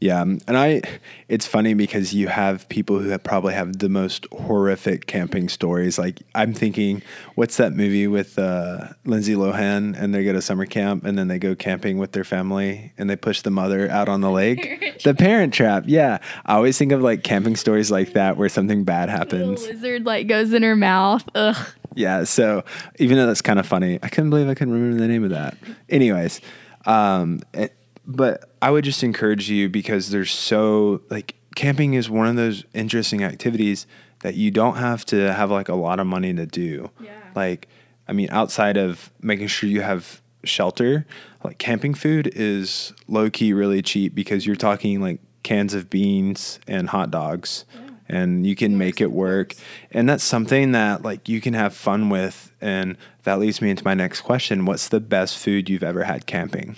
Yeah, 0.00 0.22
and 0.22 0.42
I 0.48 0.80
it's 1.28 1.46
funny 1.46 1.74
because 1.74 2.14
you 2.14 2.28
have 2.28 2.66
people 2.70 2.98
who 2.98 3.10
have 3.10 3.22
probably 3.22 3.52
have 3.52 3.80
the 3.80 3.90
most 3.90 4.26
horrific 4.32 5.06
camping 5.06 5.50
stories. 5.50 5.98
Like 5.98 6.22
I'm 6.34 6.54
thinking, 6.54 7.02
what's 7.34 7.58
that 7.58 7.74
movie 7.74 8.06
with 8.06 8.38
uh, 8.38 8.88
Lindsay 9.04 9.34
Lohan 9.34 9.94
and 10.00 10.14
they 10.14 10.24
go 10.24 10.32
to 10.32 10.40
summer 10.40 10.64
camp 10.64 11.04
and 11.04 11.18
then 11.18 11.28
they 11.28 11.38
go 11.38 11.54
camping 11.54 11.98
with 11.98 12.12
their 12.12 12.24
family 12.24 12.94
and 12.96 13.10
they 13.10 13.16
push 13.16 13.42
the 13.42 13.50
mother 13.50 13.90
out 13.90 14.08
on 14.08 14.22
the 14.22 14.30
lake. 14.30 15.00
the 15.04 15.14
Parent 15.14 15.52
Trap. 15.52 15.84
Yeah, 15.86 16.18
I 16.46 16.54
always 16.54 16.78
think 16.78 16.92
of 16.92 17.02
like 17.02 17.22
camping 17.22 17.56
stories 17.56 17.90
like 17.90 18.14
that 18.14 18.38
where 18.38 18.48
something 18.48 18.84
bad 18.84 19.10
happens. 19.10 19.66
The 19.66 19.74
lizard 19.74 20.06
like 20.06 20.26
goes 20.28 20.54
in 20.54 20.62
her 20.62 20.76
mouth. 20.76 21.28
Ugh. 21.34 21.56
Yeah, 21.94 22.24
so 22.24 22.64
even 22.98 23.18
though 23.18 23.26
that's 23.26 23.42
kind 23.42 23.58
of 23.58 23.66
funny, 23.66 23.98
I 24.02 24.08
couldn't 24.08 24.30
believe 24.30 24.48
I 24.48 24.54
couldn't 24.54 24.72
remember 24.72 24.98
the 24.98 25.08
name 25.08 25.24
of 25.24 25.30
that. 25.30 25.58
Anyways, 25.90 26.40
um, 26.86 27.40
it, 27.52 27.76
but 28.06 28.49
I 28.62 28.70
would 28.70 28.84
just 28.84 29.02
encourage 29.02 29.48
you 29.48 29.68
because 29.68 30.10
there's 30.10 30.32
so 30.32 31.02
like 31.10 31.34
camping 31.54 31.94
is 31.94 32.10
one 32.10 32.26
of 32.26 32.36
those 32.36 32.64
interesting 32.74 33.24
activities 33.24 33.86
that 34.22 34.34
you 34.34 34.50
don't 34.50 34.76
have 34.76 35.04
to 35.06 35.32
have 35.32 35.50
like 35.50 35.68
a 35.68 35.74
lot 35.74 35.98
of 36.00 36.06
money 36.06 36.34
to 36.34 36.46
do. 36.46 36.90
Yeah. 37.00 37.12
Like, 37.34 37.68
I 38.06 38.12
mean, 38.12 38.28
outside 38.30 38.76
of 38.76 39.10
making 39.20 39.46
sure 39.46 39.68
you 39.68 39.80
have 39.80 40.20
shelter, 40.44 41.06
like 41.42 41.58
camping 41.58 41.94
food 41.94 42.30
is 42.34 42.92
low 43.08 43.30
key 43.30 43.52
really 43.52 43.82
cheap 43.82 44.14
because 44.14 44.46
you're 44.46 44.56
talking 44.56 45.00
like 45.00 45.20
cans 45.42 45.74
of 45.74 45.88
beans 45.88 46.60
and 46.66 46.90
hot 46.90 47.10
dogs. 47.10 47.64
Yeah. 47.74 47.80
And 48.08 48.46
you 48.46 48.56
can 48.56 48.76
make 48.76 49.00
it 49.00 49.12
work. 49.12 49.54
And 49.92 50.08
that's 50.08 50.24
something 50.24 50.72
that 50.72 51.02
like 51.02 51.28
you 51.28 51.40
can 51.40 51.54
have 51.54 51.74
fun 51.74 52.10
with. 52.10 52.52
And 52.60 52.98
that 53.22 53.38
leads 53.38 53.62
me 53.62 53.70
into 53.70 53.84
my 53.84 53.94
next 53.94 54.22
question. 54.22 54.66
What's 54.66 54.88
the 54.88 55.00
best 55.00 55.38
food 55.38 55.70
you've 55.70 55.84
ever 55.84 56.04
had 56.04 56.26
camping? 56.26 56.76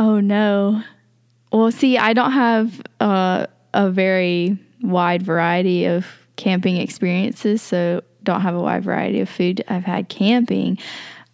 Oh 0.00 0.18
no. 0.18 0.82
Well, 1.52 1.70
see, 1.70 1.98
I 1.98 2.14
don't 2.14 2.32
have 2.32 2.80
uh, 3.00 3.46
a 3.74 3.90
very 3.90 4.56
wide 4.80 5.22
variety 5.22 5.84
of 5.84 6.06
camping 6.36 6.78
experiences, 6.78 7.60
so 7.60 8.00
don't 8.22 8.40
have 8.40 8.54
a 8.54 8.60
wide 8.60 8.82
variety 8.82 9.20
of 9.20 9.28
food 9.28 9.62
I've 9.68 9.84
had 9.84 10.08
camping. 10.08 10.78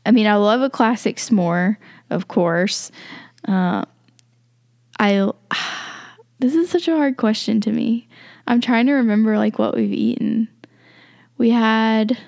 I 0.04 0.10
mean, 0.10 0.26
I 0.26 0.34
love 0.34 0.62
a 0.62 0.68
classic 0.68 1.18
s'more, 1.18 1.76
of 2.10 2.26
course. 2.26 2.90
Uh, 3.46 3.84
I 4.98 5.30
this 6.40 6.56
is 6.56 6.68
such 6.68 6.88
a 6.88 6.96
hard 6.96 7.16
question 7.16 7.60
to 7.60 7.70
me. 7.70 8.08
I'm 8.48 8.60
trying 8.60 8.86
to 8.86 8.94
remember 8.94 9.38
like 9.38 9.60
what 9.60 9.76
we've 9.76 9.92
eaten. 9.92 10.48
We 11.38 11.50
had 11.50 12.18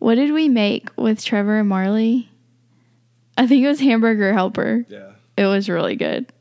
what 0.00 0.16
did 0.16 0.32
we 0.32 0.48
make 0.48 0.90
with 0.96 1.24
Trevor 1.24 1.60
and 1.60 1.68
Marley? 1.68 2.28
I 3.38 3.46
think 3.46 3.64
it 3.64 3.68
was 3.68 3.78
hamburger 3.78 4.32
helper. 4.32 4.84
Yeah. 4.88 5.11
It 5.36 5.46
was 5.46 5.68
really 5.68 5.96
good. 5.96 6.32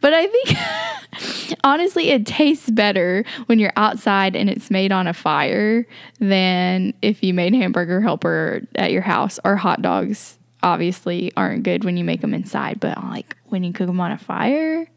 But 0.00 0.14
I 0.14 0.26
think 0.26 1.58
honestly, 1.64 2.10
it 2.10 2.26
tastes 2.26 2.70
better 2.70 3.24
when 3.46 3.58
you're 3.58 3.72
outside 3.76 4.36
and 4.36 4.48
it's 4.48 4.70
made 4.70 4.92
on 4.92 5.06
a 5.06 5.14
fire 5.14 5.86
than 6.18 6.94
if 7.02 7.22
you 7.22 7.34
made 7.34 7.54
hamburger 7.54 8.00
helper 8.00 8.62
at 8.74 8.92
your 8.92 9.02
house 9.02 9.38
or 9.44 9.56
hot 9.56 9.82
dogs. 9.82 10.38
Obviously, 10.62 11.32
aren't 11.36 11.62
good 11.62 11.84
when 11.84 11.96
you 11.96 12.02
make 12.02 12.20
them 12.20 12.34
inside, 12.34 12.80
but 12.80 12.96
like 13.04 13.36
when 13.46 13.62
you 13.62 13.72
cook 13.72 13.86
them 13.86 14.00
on 14.00 14.10
a 14.10 14.18
fire, 14.18 14.88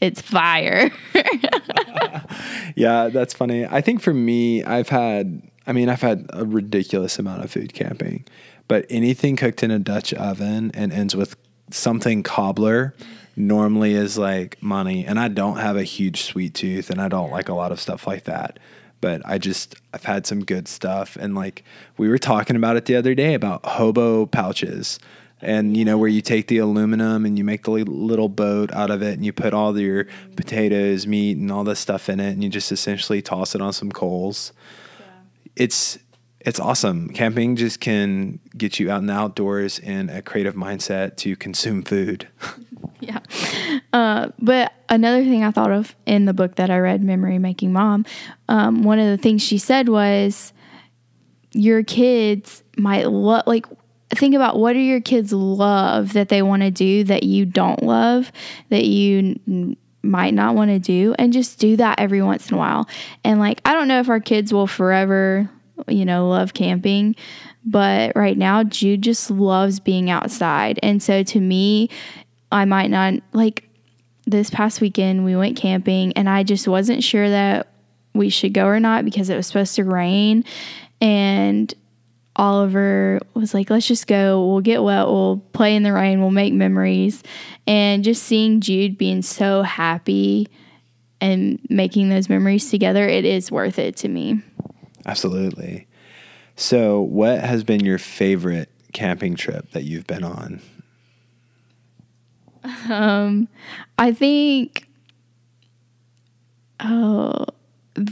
it's 0.00 0.20
fire. 0.20 0.90
yeah, 2.76 3.08
that's 3.08 3.32
funny. 3.32 3.64
I 3.64 3.80
think 3.80 4.02
for 4.02 4.12
me, 4.12 4.62
I've 4.64 4.90
had, 4.90 5.42
I 5.66 5.72
mean, 5.72 5.88
I've 5.88 6.02
had 6.02 6.26
a 6.34 6.44
ridiculous 6.44 7.18
amount 7.18 7.44
of 7.44 7.50
food 7.50 7.72
camping, 7.72 8.26
but 8.68 8.84
anything 8.90 9.36
cooked 9.36 9.62
in 9.62 9.70
a 9.70 9.78
Dutch 9.78 10.12
oven 10.12 10.70
and 10.74 10.92
ends 10.92 11.16
with 11.16 11.36
something 11.70 12.22
cobbler 12.22 12.94
normally 13.36 13.94
is 13.94 14.18
like 14.18 14.60
money. 14.62 15.06
And 15.06 15.18
I 15.18 15.28
don't 15.28 15.58
have 15.58 15.76
a 15.76 15.84
huge 15.84 16.22
sweet 16.22 16.54
tooth 16.54 16.90
and 16.90 17.00
I 17.00 17.08
don't 17.08 17.30
like 17.30 17.48
a 17.48 17.54
lot 17.54 17.72
of 17.72 17.80
stuff 17.80 18.06
like 18.06 18.24
that. 18.24 18.58
But 19.00 19.22
I 19.24 19.38
just, 19.38 19.76
I've 19.94 20.04
had 20.04 20.26
some 20.26 20.44
good 20.44 20.66
stuff. 20.66 21.16
And 21.16 21.34
like 21.34 21.62
we 21.96 22.08
were 22.08 22.18
talking 22.18 22.56
about 22.56 22.76
it 22.76 22.86
the 22.86 22.96
other 22.96 23.14
day 23.14 23.34
about 23.34 23.64
hobo 23.64 24.26
pouches. 24.26 24.98
And 25.40 25.76
you 25.76 25.84
know, 25.84 25.96
where 25.96 26.08
you 26.08 26.20
take 26.20 26.48
the 26.48 26.58
aluminum 26.58 27.24
and 27.24 27.38
you 27.38 27.44
make 27.44 27.62
the 27.62 27.70
little 27.70 28.28
boat 28.28 28.72
out 28.72 28.90
of 28.90 29.02
it 29.02 29.14
and 29.14 29.24
you 29.24 29.32
put 29.32 29.54
all 29.54 29.78
your 29.78 30.06
potatoes, 30.34 31.06
meat, 31.06 31.36
and 31.36 31.52
all 31.52 31.62
this 31.62 31.78
stuff 31.78 32.08
in 32.08 32.18
it 32.18 32.32
and 32.32 32.42
you 32.42 32.50
just 32.50 32.72
essentially 32.72 33.22
toss 33.22 33.54
it 33.54 33.60
on 33.60 33.72
some 33.72 33.92
coals. 33.92 34.52
It's, 35.54 35.98
it's 36.48 36.58
awesome. 36.58 37.10
Camping 37.10 37.56
just 37.56 37.78
can 37.78 38.40
get 38.56 38.80
you 38.80 38.90
out 38.90 39.00
in 39.00 39.06
the 39.06 39.12
outdoors 39.12 39.78
in 39.78 40.08
a 40.08 40.22
creative 40.22 40.54
mindset 40.54 41.16
to 41.18 41.36
consume 41.36 41.82
food. 41.82 42.26
yeah. 43.00 43.18
Uh, 43.92 44.30
but 44.40 44.72
another 44.88 45.22
thing 45.22 45.44
I 45.44 45.50
thought 45.50 45.70
of 45.70 45.94
in 46.06 46.24
the 46.24 46.32
book 46.32 46.54
that 46.56 46.70
I 46.70 46.78
read, 46.78 47.02
Memory 47.02 47.38
Making 47.38 47.74
Mom, 47.74 48.06
um, 48.48 48.82
one 48.82 48.98
of 48.98 49.06
the 49.06 49.22
things 49.22 49.42
she 49.42 49.58
said 49.58 49.90
was 49.90 50.54
your 51.52 51.82
kids 51.82 52.62
might 52.78 53.10
love, 53.10 53.46
like, 53.46 53.66
think 54.08 54.34
about 54.34 54.58
what 54.58 54.72
do 54.72 54.78
your 54.78 55.02
kids 55.02 55.34
love 55.34 56.14
that 56.14 56.30
they 56.30 56.40
want 56.40 56.62
to 56.62 56.70
do 56.70 57.04
that 57.04 57.24
you 57.24 57.44
don't 57.44 57.82
love, 57.82 58.32
that 58.70 58.86
you 58.86 59.38
n- 59.46 59.76
might 60.02 60.32
not 60.32 60.54
want 60.54 60.70
to 60.70 60.78
do, 60.78 61.14
and 61.18 61.30
just 61.30 61.58
do 61.58 61.76
that 61.76 62.00
every 62.00 62.22
once 62.22 62.48
in 62.48 62.54
a 62.54 62.58
while. 62.58 62.88
And, 63.22 63.38
like, 63.38 63.60
I 63.66 63.74
don't 63.74 63.86
know 63.88 64.00
if 64.00 64.08
our 64.08 64.20
kids 64.20 64.50
will 64.50 64.66
forever, 64.66 65.50
you 65.92 66.04
know, 66.04 66.28
love 66.28 66.54
camping. 66.54 67.16
But 67.64 68.12
right 68.16 68.36
now, 68.36 68.62
Jude 68.64 69.02
just 69.02 69.30
loves 69.30 69.80
being 69.80 70.10
outside. 70.10 70.78
And 70.82 71.02
so 71.02 71.22
to 71.22 71.40
me, 71.40 71.90
I 72.50 72.64
might 72.64 72.90
not 72.90 73.14
like 73.32 73.68
this 74.26 74.50
past 74.50 74.80
weekend 74.80 75.24
we 75.24 75.36
went 75.36 75.56
camping 75.56 76.12
and 76.12 76.28
I 76.28 76.42
just 76.42 76.68
wasn't 76.68 77.02
sure 77.02 77.28
that 77.28 77.68
we 78.14 78.28
should 78.28 78.52
go 78.52 78.66
or 78.66 78.78
not 78.78 79.04
because 79.04 79.30
it 79.30 79.36
was 79.36 79.46
supposed 79.46 79.74
to 79.76 79.84
rain 79.84 80.44
and 81.00 81.72
Oliver 82.36 83.18
was 83.34 83.52
like, 83.52 83.68
let's 83.68 83.86
just 83.86 84.06
go. 84.06 84.46
We'll 84.46 84.60
get 84.60 84.82
wet. 84.82 85.06
We'll 85.06 85.38
play 85.52 85.74
in 85.74 85.82
the 85.82 85.92
rain. 85.92 86.20
We'll 86.20 86.30
make 86.30 86.54
memories. 86.54 87.22
And 87.66 88.04
just 88.04 88.22
seeing 88.22 88.60
Jude 88.60 88.96
being 88.96 89.22
so 89.22 89.62
happy 89.62 90.46
and 91.20 91.58
making 91.68 92.10
those 92.10 92.28
memories 92.28 92.70
together, 92.70 93.06
it 93.06 93.24
is 93.24 93.50
worth 93.50 93.78
it 93.78 93.96
to 93.98 94.08
me. 94.08 94.40
Absolutely. 95.08 95.86
So, 96.54 97.00
what 97.00 97.40
has 97.40 97.64
been 97.64 97.80
your 97.80 97.98
favorite 97.98 98.68
camping 98.92 99.36
trip 99.36 99.70
that 99.70 99.84
you've 99.84 100.06
been 100.06 100.22
on? 100.22 100.60
Um, 102.90 103.48
I 103.98 104.12
think. 104.12 104.86
Oh, 106.80 107.46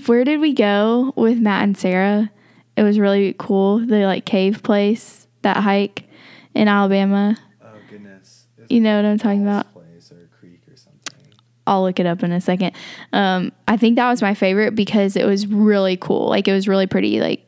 where 0.07 0.25
did 0.25 0.41
we 0.41 0.55
go 0.55 1.12
with 1.17 1.38
Matt 1.38 1.65
and 1.65 1.76
Sarah? 1.76 2.31
It 2.76 2.83
was 2.83 2.99
really 2.99 3.35
cool. 3.38 3.79
The 3.79 4.07
like 4.07 4.25
cave 4.25 4.62
place, 4.62 5.26
that 5.43 5.59
hike 5.59 6.09
in 6.55 6.67
Alabama. 6.67 7.37
Oh 7.62 7.67
goodness! 7.91 8.47
You 8.69 8.81
know 8.81 8.97
what 8.97 9.05
I'm 9.05 9.19
talking 9.19 9.43
about? 9.43 9.71
Place 9.75 10.11
or 10.11 10.25
a 10.25 10.38
creek 10.38 10.62
or 10.71 10.76
something. 10.76 11.35
I'll 11.66 11.82
look 11.82 11.99
it 11.99 12.06
up 12.06 12.23
in 12.23 12.32
a 12.32 12.40
second. 12.40 12.73
Um, 13.12 13.52
I 13.66 13.76
think 13.76 13.96
that 13.96 14.08
was 14.08 14.23
my 14.23 14.35
favorite 14.35 14.75
because 14.75 15.16
it 15.16 15.25
was 15.25 15.46
really 15.46 15.96
cool. 15.96 16.28
Like 16.28 16.49
it 16.49 16.52
was 16.52 16.68
really 16.68 16.87
pretty, 16.87 17.20
like 17.20 17.44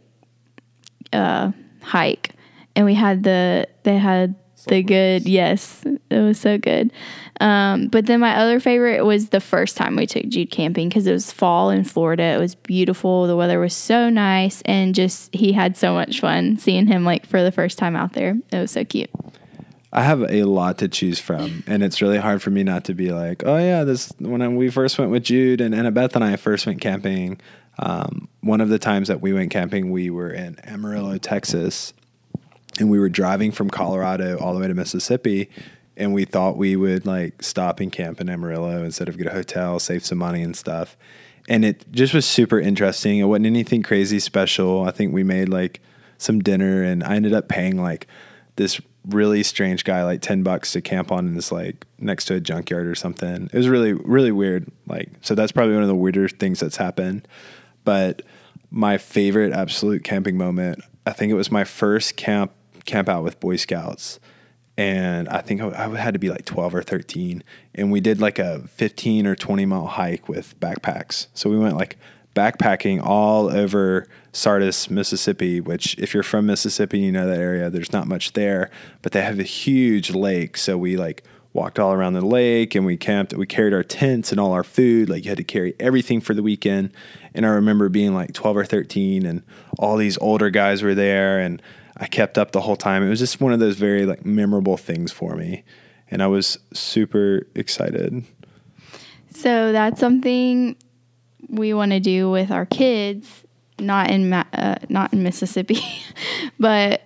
uh, 1.12 1.52
hike, 1.82 2.34
and 2.74 2.84
we 2.84 2.94
had 2.94 3.22
the 3.22 3.68
they 3.84 3.98
had 3.98 4.34
the 4.66 4.82
good 4.82 5.26
yes, 5.26 5.84
it 6.10 6.18
was 6.18 6.38
so 6.40 6.58
good. 6.58 6.92
Um, 7.40 7.86
but 7.86 8.06
then 8.06 8.20
my 8.20 8.36
other 8.36 8.58
favorite 8.58 9.04
was 9.04 9.28
the 9.28 9.40
first 9.40 9.76
time 9.76 9.94
we 9.94 10.06
took 10.06 10.26
Jude 10.28 10.50
camping 10.50 10.88
because 10.88 11.06
it 11.06 11.12
was 11.12 11.30
fall 11.30 11.70
in 11.70 11.84
Florida. 11.84 12.24
It 12.24 12.38
was 12.38 12.56
beautiful. 12.56 13.26
The 13.26 13.36
weather 13.36 13.60
was 13.60 13.74
so 13.74 14.10
nice, 14.10 14.62
and 14.62 14.94
just 14.94 15.34
he 15.34 15.52
had 15.52 15.76
so 15.76 15.94
much 15.94 16.20
fun 16.20 16.58
seeing 16.58 16.86
him 16.86 17.04
like 17.04 17.26
for 17.26 17.42
the 17.42 17.52
first 17.52 17.78
time 17.78 17.94
out 17.94 18.14
there. 18.14 18.36
It 18.52 18.58
was 18.58 18.72
so 18.72 18.84
cute. 18.84 19.10
I 19.92 20.02
have 20.02 20.22
a 20.22 20.44
lot 20.44 20.78
to 20.78 20.88
choose 20.88 21.18
from, 21.18 21.62
and 21.66 21.82
it's 21.82 22.02
really 22.02 22.18
hard 22.18 22.42
for 22.42 22.50
me 22.50 22.62
not 22.62 22.84
to 22.84 22.94
be 22.94 23.10
like, 23.10 23.42
oh 23.46 23.56
yeah, 23.56 23.84
this 23.84 24.12
when 24.18 24.56
we 24.56 24.70
first 24.70 24.98
went 24.98 25.10
with 25.10 25.24
Jude 25.24 25.60
and 25.60 25.74
Annabeth 25.74 26.14
and 26.14 26.22
I 26.22 26.36
first 26.36 26.66
went 26.66 26.80
camping. 26.80 27.40
Um, 27.78 28.28
one 28.40 28.60
of 28.60 28.68
the 28.68 28.78
times 28.78 29.08
that 29.08 29.22
we 29.22 29.32
went 29.32 29.50
camping, 29.50 29.90
we 29.90 30.10
were 30.10 30.30
in 30.30 30.58
Amarillo, 30.64 31.16
Texas, 31.16 31.94
and 32.78 32.90
we 32.90 32.98
were 32.98 33.08
driving 33.08 33.50
from 33.50 33.70
Colorado 33.70 34.38
all 34.38 34.52
the 34.52 34.60
way 34.60 34.68
to 34.68 34.74
Mississippi, 34.74 35.48
and 35.96 36.12
we 36.12 36.26
thought 36.26 36.58
we 36.58 36.76
would 36.76 37.06
like 37.06 37.42
stop 37.42 37.80
and 37.80 37.90
camp 37.90 38.20
in 38.20 38.28
Amarillo 38.28 38.84
instead 38.84 39.08
of 39.08 39.16
get 39.16 39.26
a 39.26 39.30
hotel, 39.30 39.78
save 39.78 40.04
some 40.04 40.18
money 40.18 40.42
and 40.42 40.54
stuff. 40.54 40.98
And 41.48 41.64
it 41.64 41.90
just 41.90 42.12
was 42.12 42.26
super 42.26 42.60
interesting. 42.60 43.20
It 43.20 43.24
wasn't 43.24 43.46
anything 43.46 43.82
crazy 43.82 44.20
special. 44.20 44.84
I 44.84 44.90
think 44.90 45.14
we 45.14 45.22
made 45.22 45.48
like 45.48 45.80
some 46.18 46.40
dinner, 46.40 46.82
and 46.82 47.02
I 47.02 47.16
ended 47.16 47.32
up 47.32 47.48
paying 47.48 47.80
like 47.80 48.06
this 48.58 48.80
really 49.06 49.42
strange 49.42 49.84
guy 49.84 50.04
like 50.04 50.20
10 50.20 50.42
bucks 50.42 50.72
to 50.72 50.82
camp 50.82 51.10
on 51.10 51.26
in 51.26 51.34
this 51.34 51.50
like 51.50 51.86
next 51.98 52.26
to 52.26 52.34
a 52.34 52.40
junkyard 52.40 52.86
or 52.86 52.94
something. 52.94 53.48
It 53.50 53.56
was 53.56 53.68
really, 53.68 53.94
really 53.94 54.32
weird. 54.32 54.70
Like, 54.86 55.08
so 55.22 55.34
that's 55.34 55.52
probably 55.52 55.74
one 55.74 55.82
of 55.82 55.88
the 55.88 55.94
weirder 55.94 56.28
things 56.28 56.60
that's 56.60 56.76
happened. 56.76 57.26
But 57.84 58.22
my 58.70 58.98
favorite 58.98 59.52
absolute 59.52 60.04
camping 60.04 60.36
moment, 60.36 60.80
I 61.06 61.12
think 61.12 61.30
it 61.30 61.36
was 61.36 61.50
my 61.50 61.64
first 61.64 62.16
camp 62.16 62.52
camp 62.84 63.08
out 63.08 63.24
with 63.24 63.40
Boy 63.40 63.56
Scouts. 63.56 64.20
And 64.76 65.28
I 65.28 65.40
think 65.40 65.60
I, 65.60 65.68
I 65.68 65.96
had 65.96 66.14
to 66.14 66.20
be 66.20 66.30
like 66.30 66.44
12 66.44 66.74
or 66.74 66.82
13. 66.82 67.42
And 67.74 67.90
we 67.90 68.00
did 68.00 68.20
like 68.20 68.38
a 68.38 68.60
15 68.68 69.26
or 69.26 69.34
20 69.34 69.66
mile 69.66 69.86
hike 69.86 70.28
with 70.28 70.58
backpacks. 70.60 71.28
So 71.34 71.48
we 71.48 71.58
went 71.58 71.76
like 71.76 71.96
backpacking 72.38 73.02
all 73.02 73.50
over 73.50 74.06
Sardis, 74.32 74.88
Mississippi, 74.88 75.60
which 75.60 75.98
if 75.98 76.14
you're 76.14 76.22
from 76.22 76.46
Mississippi, 76.46 77.00
you 77.00 77.10
know 77.10 77.26
that 77.26 77.40
area, 77.40 77.68
there's 77.68 77.92
not 77.92 78.06
much 78.06 78.34
there, 78.34 78.70
but 79.02 79.10
they 79.10 79.22
have 79.22 79.40
a 79.40 79.44
huge 79.44 80.12
lake. 80.12 80.56
So 80.56 80.78
we 80.78 80.96
like 80.96 81.24
walked 81.52 81.80
all 81.80 81.92
around 81.92 82.12
the 82.12 82.24
lake 82.24 82.76
and 82.76 82.86
we 82.86 82.96
camped, 82.96 83.34
we 83.34 83.44
carried 83.44 83.74
our 83.74 83.82
tents 83.82 84.30
and 84.30 84.38
all 84.40 84.52
our 84.52 84.62
food. 84.62 85.08
Like 85.08 85.24
you 85.24 85.30
had 85.30 85.38
to 85.38 85.44
carry 85.44 85.74
everything 85.80 86.20
for 86.20 86.32
the 86.32 86.42
weekend. 86.42 86.92
And 87.34 87.44
I 87.44 87.48
remember 87.48 87.88
being 87.88 88.14
like 88.14 88.34
12 88.34 88.56
or 88.56 88.64
13 88.64 89.26
and 89.26 89.42
all 89.76 89.96
these 89.96 90.16
older 90.18 90.48
guys 90.48 90.80
were 90.80 90.94
there 90.94 91.40
and 91.40 91.60
I 91.96 92.06
kept 92.06 92.38
up 92.38 92.52
the 92.52 92.60
whole 92.60 92.76
time. 92.76 93.02
It 93.02 93.08
was 93.08 93.18
just 93.18 93.40
one 93.40 93.52
of 93.52 93.58
those 93.58 93.76
very 93.76 94.06
like 94.06 94.24
memorable 94.24 94.76
things 94.76 95.10
for 95.10 95.34
me. 95.34 95.64
And 96.08 96.22
I 96.22 96.28
was 96.28 96.56
super 96.72 97.48
excited. 97.56 98.24
So 99.30 99.72
that's 99.72 99.98
something 99.98 100.76
we 101.48 101.74
want 101.74 101.92
to 101.92 102.00
do 102.00 102.30
with 102.30 102.50
our 102.50 102.66
kids, 102.66 103.44
not 103.78 104.10
in 104.10 104.32
uh, 104.32 104.78
not 104.88 105.12
in 105.12 105.22
Mississippi, 105.22 105.80
but 106.58 107.02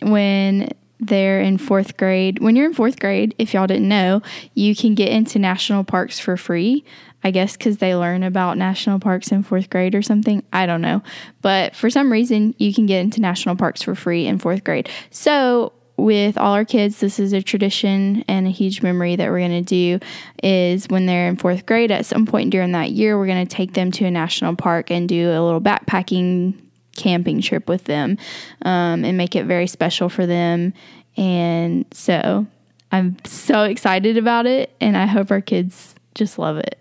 when 0.00 0.70
they're 1.00 1.40
in 1.40 1.58
fourth 1.58 1.96
grade. 1.96 2.40
When 2.40 2.56
you're 2.56 2.66
in 2.66 2.74
fourth 2.74 2.98
grade, 2.98 3.34
if 3.38 3.54
y'all 3.54 3.66
didn't 3.66 3.88
know, 3.88 4.22
you 4.54 4.74
can 4.74 4.94
get 4.94 5.10
into 5.10 5.38
national 5.38 5.84
parks 5.84 6.18
for 6.18 6.36
free. 6.36 6.84
I 7.24 7.32
guess 7.32 7.56
because 7.56 7.78
they 7.78 7.96
learn 7.96 8.22
about 8.22 8.58
national 8.58 9.00
parks 9.00 9.32
in 9.32 9.42
fourth 9.42 9.70
grade 9.70 9.94
or 9.94 10.02
something. 10.02 10.44
I 10.52 10.66
don't 10.66 10.80
know. 10.80 11.02
But 11.42 11.74
for 11.74 11.90
some 11.90 12.12
reason, 12.12 12.54
you 12.58 12.72
can 12.72 12.86
get 12.86 13.00
into 13.00 13.20
national 13.20 13.56
parks 13.56 13.82
for 13.82 13.96
free 13.96 14.26
in 14.26 14.38
fourth 14.38 14.62
grade. 14.62 14.88
So, 15.10 15.72
with 15.98 16.38
all 16.38 16.54
our 16.54 16.64
kids, 16.64 17.00
this 17.00 17.18
is 17.18 17.32
a 17.32 17.42
tradition 17.42 18.24
and 18.28 18.46
a 18.46 18.50
huge 18.50 18.82
memory 18.82 19.16
that 19.16 19.28
we're 19.28 19.40
going 19.40 19.64
to 19.64 19.98
do 19.98 19.98
is 20.42 20.86
when 20.88 21.06
they're 21.06 21.28
in 21.28 21.36
fourth 21.36 21.66
grade, 21.66 21.90
at 21.90 22.06
some 22.06 22.24
point 22.24 22.50
during 22.50 22.72
that 22.72 22.92
year, 22.92 23.18
we're 23.18 23.26
going 23.26 23.44
to 23.44 23.56
take 23.56 23.74
them 23.74 23.90
to 23.90 24.04
a 24.04 24.10
national 24.10 24.54
park 24.54 24.90
and 24.90 25.08
do 25.08 25.28
a 25.28 25.42
little 25.42 25.60
backpacking 25.60 26.54
camping 26.96 27.40
trip 27.40 27.68
with 27.68 27.84
them 27.84 28.16
um, 28.62 29.04
and 29.04 29.16
make 29.16 29.36
it 29.36 29.44
very 29.44 29.66
special 29.66 30.08
for 30.08 30.24
them. 30.24 30.72
And 31.16 31.84
so 31.92 32.46
I'm 32.92 33.16
so 33.24 33.64
excited 33.64 34.16
about 34.16 34.46
it, 34.46 34.74
and 34.80 34.96
I 34.96 35.06
hope 35.06 35.30
our 35.30 35.40
kids 35.40 35.94
just 36.14 36.38
love 36.38 36.58
it. 36.58 36.78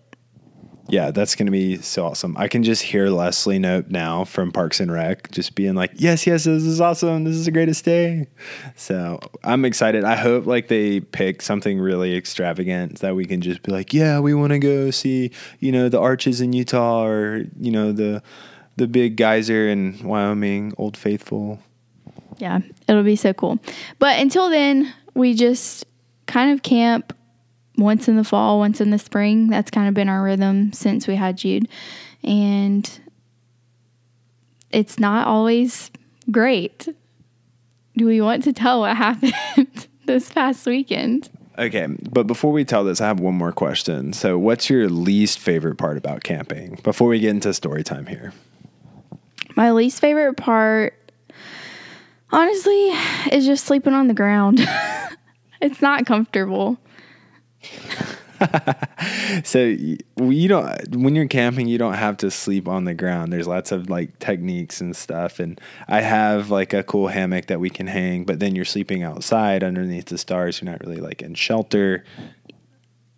Yeah, 0.89 1.11
that's 1.11 1.35
going 1.35 1.47
to 1.47 1.51
be 1.51 1.81
so 1.81 2.05
awesome. 2.05 2.37
I 2.37 2.47
can 2.47 2.63
just 2.63 2.81
hear 2.81 3.09
Leslie 3.09 3.59
Knope 3.59 3.89
now 3.89 4.23
from 4.23 4.51
Parks 4.51 4.79
and 4.79 4.91
Rec 4.91 5.29
just 5.31 5.53
being 5.53 5.75
like, 5.75 5.91
yes, 5.95 6.25
yes, 6.25 6.45
this 6.45 6.63
is 6.63 6.79
awesome. 6.79 7.25
This 7.25 7.35
is 7.35 7.45
the 7.45 7.51
greatest 7.51 7.83
day. 7.83 8.27
So 8.75 9.19
I'm 9.43 9.65
excited. 9.65 10.05
I 10.05 10.15
hope 10.15 10.45
like 10.45 10.69
they 10.69 11.01
pick 11.01 11.41
something 11.41 11.77
really 11.79 12.15
extravagant 12.15 12.99
that 12.99 13.15
we 13.15 13.25
can 13.25 13.41
just 13.41 13.63
be 13.63 13.71
like, 13.71 13.93
yeah, 13.93 14.19
we 14.19 14.33
want 14.33 14.51
to 14.51 14.59
go 14.59 14.89
see, 14.91 15.31
you 15.59 15.73
know, 15.73 15.89
the 15.89 15.99
arches 15.99 16.39
in 16.39 16.53
Utah 16.53 17.05
or, 17.05 17.43
you 17.59 17.71
know, 17.71 17.91
the, 17.91 18.23
the 18.77 18.87
big 18.87 19.17
geyser 19.17 19.67
in 19.67 19.99
Wyoming, 20.03 20.73
Old 20.77 20.95
Faithful. 20.95 21.59
Yeah, 22.37 22.59
it'll 22.87 23.03
be 23.03 23.15
so 23.15 23.33
cool. 23.33 23.59
But 23.99 24.19
until 24.19 24.49
then, 24.49 24.93
we 25.15 25.33
just 25.33 25.85
kind 26.27 26.51
of 26.51 26.61
camp 26.61 27.13
once 27.77 28.07
in 28.07 28.15
the 28.15 28.23
fall, 28.23 28.59
once 28.59 28.81
in 28.81 28.89
the 28.89 28.99
spring. 28.99 29.47
That's 29.49 29.71
kind 29.71 29.87
of 29.87 29.93
been 29.93 30.09
our 30.09 30.23
rhythm 30.23 30.73
since 30.73 31.07
we 31.07 31.15
had 31.15 31.37
Jude. 31.37 31.67
And 32.23 32.89
it's 34.71 34.99
not 34.99 35.27
always 35.27 35.91
great. 36.31 36.89
do 37.95 38.05
we 38.05 38.19
want 38.21 38.43
to 38.43 38.53
tell 38.53 38.81
what 38.81 38.95
happened 38.97 39.87
this 40.05 40.31
past 40.31 40.65
weekend? 40.65 41.29
Okay, 41.59 41.87
but 42.11 42.27
before 42.27 42.51
we 42.51 42.63
tell 42.63 42.83
this, 42.83 43.01
I 43.01 43.07
have 43.07 43.19
one 43.19 43.33
more 43.33 43.51
question. 43.51 44.13
So, 44.13 44.37
what's 44.37 44.69
your 44.69 44.89
least 44.89 45.39
favorite 45.39 45.77
part 45.77 45.97
about 45.97 46.23
camping? 46.23 46.79
Before 46.83 47.07
we 47.07 47.19
get 47.19 47.31
into 47.31 47.51
story 47.51 47.83
time 47.83 48.05
here, 48.05 48.31
My 49.55 49.71
least 49.71 49.99
favorite 49.99 50.37
part, 50.37 50.93
honestly, 52.31 52.91
is 53.31 53.47
just 53.47 53.65
sleeping 53.65 53.93
on 53.93 54.07
the 54.07 54.13
ground. 54.13 54.59
it's 55.61 55.81
not 55.81 56.05
comfortable. 56.05 56.77
so 59.43 59.59
you 59.59 60.47
don't 60.47 60.95
when 60.95 61.15
you're 61.15 61.27
camping, 61.27 61.67
you 61.67 61.77
don't 61.77 61.95
have 61.95 62.17
to 62.17 62.29
sleep 62.29 62.67
on 62.67 62.85
the 62.85 62.93
ground. 62.93 63.33
There's 63.33 63.47
lots 63.47 63.71
of 63.71 63.89
like 63.89 64.19
techniques 64.19 64.79
and 64.79 64.95
stuff, 64.95 65.39
and 65.39 65.59
I 65.87 66.01
have 66.01 66.51
like 66.51 66.73
a 66.73 66.83
cool 66.83 67.07
hammock 67.07 67.47
that 67.47 67.59
we 67.59 67.69
can 67.69 67.87
hang. 67.87 68.25
But 68.25 68.39
then 68.39 68.55
you're 68.55 68.65
sleeping 68.65 69.03
outside 69.03 69.63
underneath 69.63 70.05
the 70.05 70.17
stars. 70.17 70.61
You're 70.61 70.71
not 70.71 70.81
really 70.81 71.01
like 71.01 71.21
in 71.21 71.33
shelter. 71.33 72.03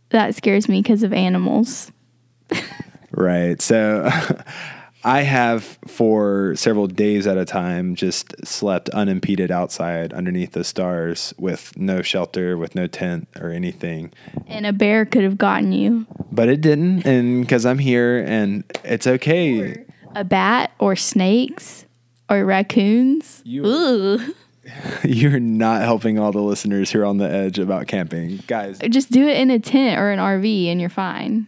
That 0.10 0.36
scares 0.36 0.70
me 0.70 0.82
because 0.82 1.04
of 1.04 1.14
animals. 1.14 1.92
Right. 3.12 3.62
So 3.62 4.10
I 5.04 5.22
have 5.22 5.80
for 5.88 6.54
several 6.56 6.88
days 6.88 7.26
at 7.26 7.38
a 7.38 7.46
time 7.46 7.96
just 7.96 8.46
slept 8.46 8.90
unimpeded 8.90 9.50
outside 9.50 10.14
underneath 10.14 10.52
the 10.52 10.64
stars 10.64 11.34
with 11.38 11.72
no 11.78 12.02
shelter, 12.02 12.58
with 12.58 12.76
no 12.76 12.86
tent 12.88 13.28
or 13.40 13.50
anything. 13.52 14.12
And 14.48 14.66
a 14.66 14.74
bear 14.74 15.06
could 15.06 15.24
have 15.24 15.38
gotten 15.38 15.72
you. 15.72 16.06
But 16.32 16.50
it 16.50 16.60
didn't. 16.62 17.06
And 17.06 17.42
because 17.42 17.66
I'm 17.66 17.80
here 17.80 18.24
and 18.28 18.64
it's 18.84 19.08
okay. 19.08 19.86
A 20.16 20.24
bat 20.26 20.72
or 20.80 20.96
snakes 20.98 21.86
or 22.30 22.44
raccoons. 22.46 23.42
You- 23.46 23.66
Ooh. 23.66 24.20
You're 25.04 25.40
not 25.40 25.82
helping 25.82 26.20
all 26.20 26.32
the 26.32 26.42
listeners 26.42 26.92
who 26.92 27.00
are 27.00 27.06
on 27.06 27.18
the 27.18 27.28
edge 27.30 27.58
about 27.58 27.88
camping. 27.88 28.44
Guys, 28.48 28.78
Just 28.90 29.12
do 29.12 29.28
it 29.28 29.38
in 29.38 29.50
a 29.50 29.58
tent 29.60 30.00
or 30.00 30.12
an 30.12 30.20
RV 30.20 30.68
and 30.68 30.80
you're 30.80 30.90
fine. 30.92 31.48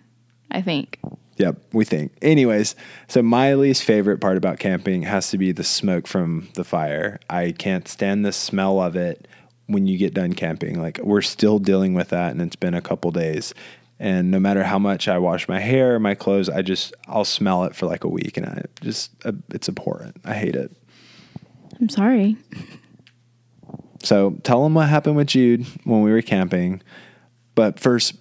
I 0.50 0.62
think. 0.62 0.98
Yep, 1.38 1.60
we 1.74 1.86
think. 1.86 2.14
Anyways, 2.22 2.76
so 3.08 3.22
my 3.22 3.54
least 3.54 3.84
favorite 3.84 4.20
part 4.20 4.38
about 4.38 4.60
camping 4.60 5.04
has 5.04 5.30
to 5.32 5.38
be 5.38 5.52
the 5.52 5.64
smoke 5.64 6.08
from 6.08 6.50
the 6.54 6.64
fire. 6.64 7.20
I 7.30 7.52
can't 7.52 7.88
stand 7.88 8.26
the 8.26 8.32
smell 8.32 8.82
of 8.82 8.96
it 8.96 9.28
when 9.68 9.88
you 9.88 9.98
get 9.98 10.14
done 10.14 10.34
camping. 10.34 10.80
Like 10.80 11.00
we're 11.00 11.22
still 11.22 11.60
dealing 11.60 11.94
with 11.94 12.10
that 12.10 12.32
and 12.32 12.42
it's 12.42 12.56
been 12.56 12.74
a 12.74 12.82
couple 12.82 13.12
days. 13.12 13.54
And 14.00 14.32
no 14.32 14.40
matter 14.40 14.64
how 14.64 14.80
much 14.80 15.08
I 15.08 15.20
wash 15.20 15.48
my 15.48 15.60
hair, 15.60 16.00
my 16.00 16.16
clothes, 16.16 16.50
I 16.50 16.62
just 16.62 16.94
I'll 17.08 17.26
smell 17.26 17.64
it 17.66 17.76
for 17.76 17.86
like 17.86 18.04
a 18.04 18.10
week 18.10 18.38
and 18.38 18.46
I 18.46 18.64
just 18.82 19.12
uh, 19.26 19.32
it's 19.50 19.70
abhorrent. 19.70 20.18
I 20.26 20.34
hate 20.34 20.56
it. 20.56 20.76
I'm 21.80 21.90
sorry. 21.90 22.38
So 24.04 24.38
tell 24.44 24.64
them 24.64 24.74
what 24.74 24.90
happened 24.90 25.16
with 25.16 25.28
Jude 25.28 25.66
when 25.84 26.02
we 26.02 26.12
were 26.12 26.22
camping. 26.22 26.82
But 27.56 27.80
first, 27.80 28.16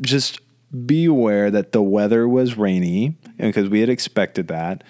just 0.00 0.40
be 0.86 1.04
aware 1.04 1.50
that 1.50 1.72
the 1.72 1.82
weather 1.82 2.26
was 2.28 2.56
rainy 2.56 3.16
because 3.38 3.68
we 3.68 3.80
had 3.80 3.88
expected 3.88 4.48
that. 4.48 4.82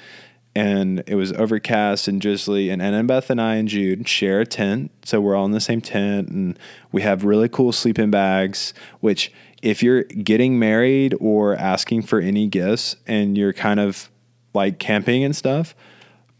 And 0.54 1.02
it 1.06 1.14
was 1.14 1.32
overcast 1.32 2.08
and 2.08 2.20
drizzly. 2.20 2.68
And 2.68 2.82
Annabeth 2.82 3.30
and 3.30 3.40
I 3.40 3.54
and 3.54 3.66
Jude 3.66 4.06
share 4.06 4.40
a 4.40 4.46
tent. 4.46 4.90
So 5.04 5.20
we're 5.20 5.34
all 5.34 5.46
in 5.46 5.52
the 5.52 5.60
same 5.60 5.80
tent. 5.80 6.28
And 6.28 6.58
we 6.92 7.02
have 7.02 7.24
really 7.24 7.48
cool 7.48 7.72
sleeping 7.72 8.10
bags, 8.10 8.74
which, 9.00 9.32
if 9.62 9.82
you're 9.82 10.02
getting 10.02 10.58
married 10.58 11.14
or 11.20 11.54
asking 11.54 12.02
for 12.02 12.20
any 12.20 12.48
gifts 12.48 12.96
and 13.06 13.38
you're 13.38 13.52
kind 13.52 13.80
of 13.80 14.10
like 14.52 14.78
camping 14.78 15.24
and 15.24 15.34
stuff, 15.34 15.74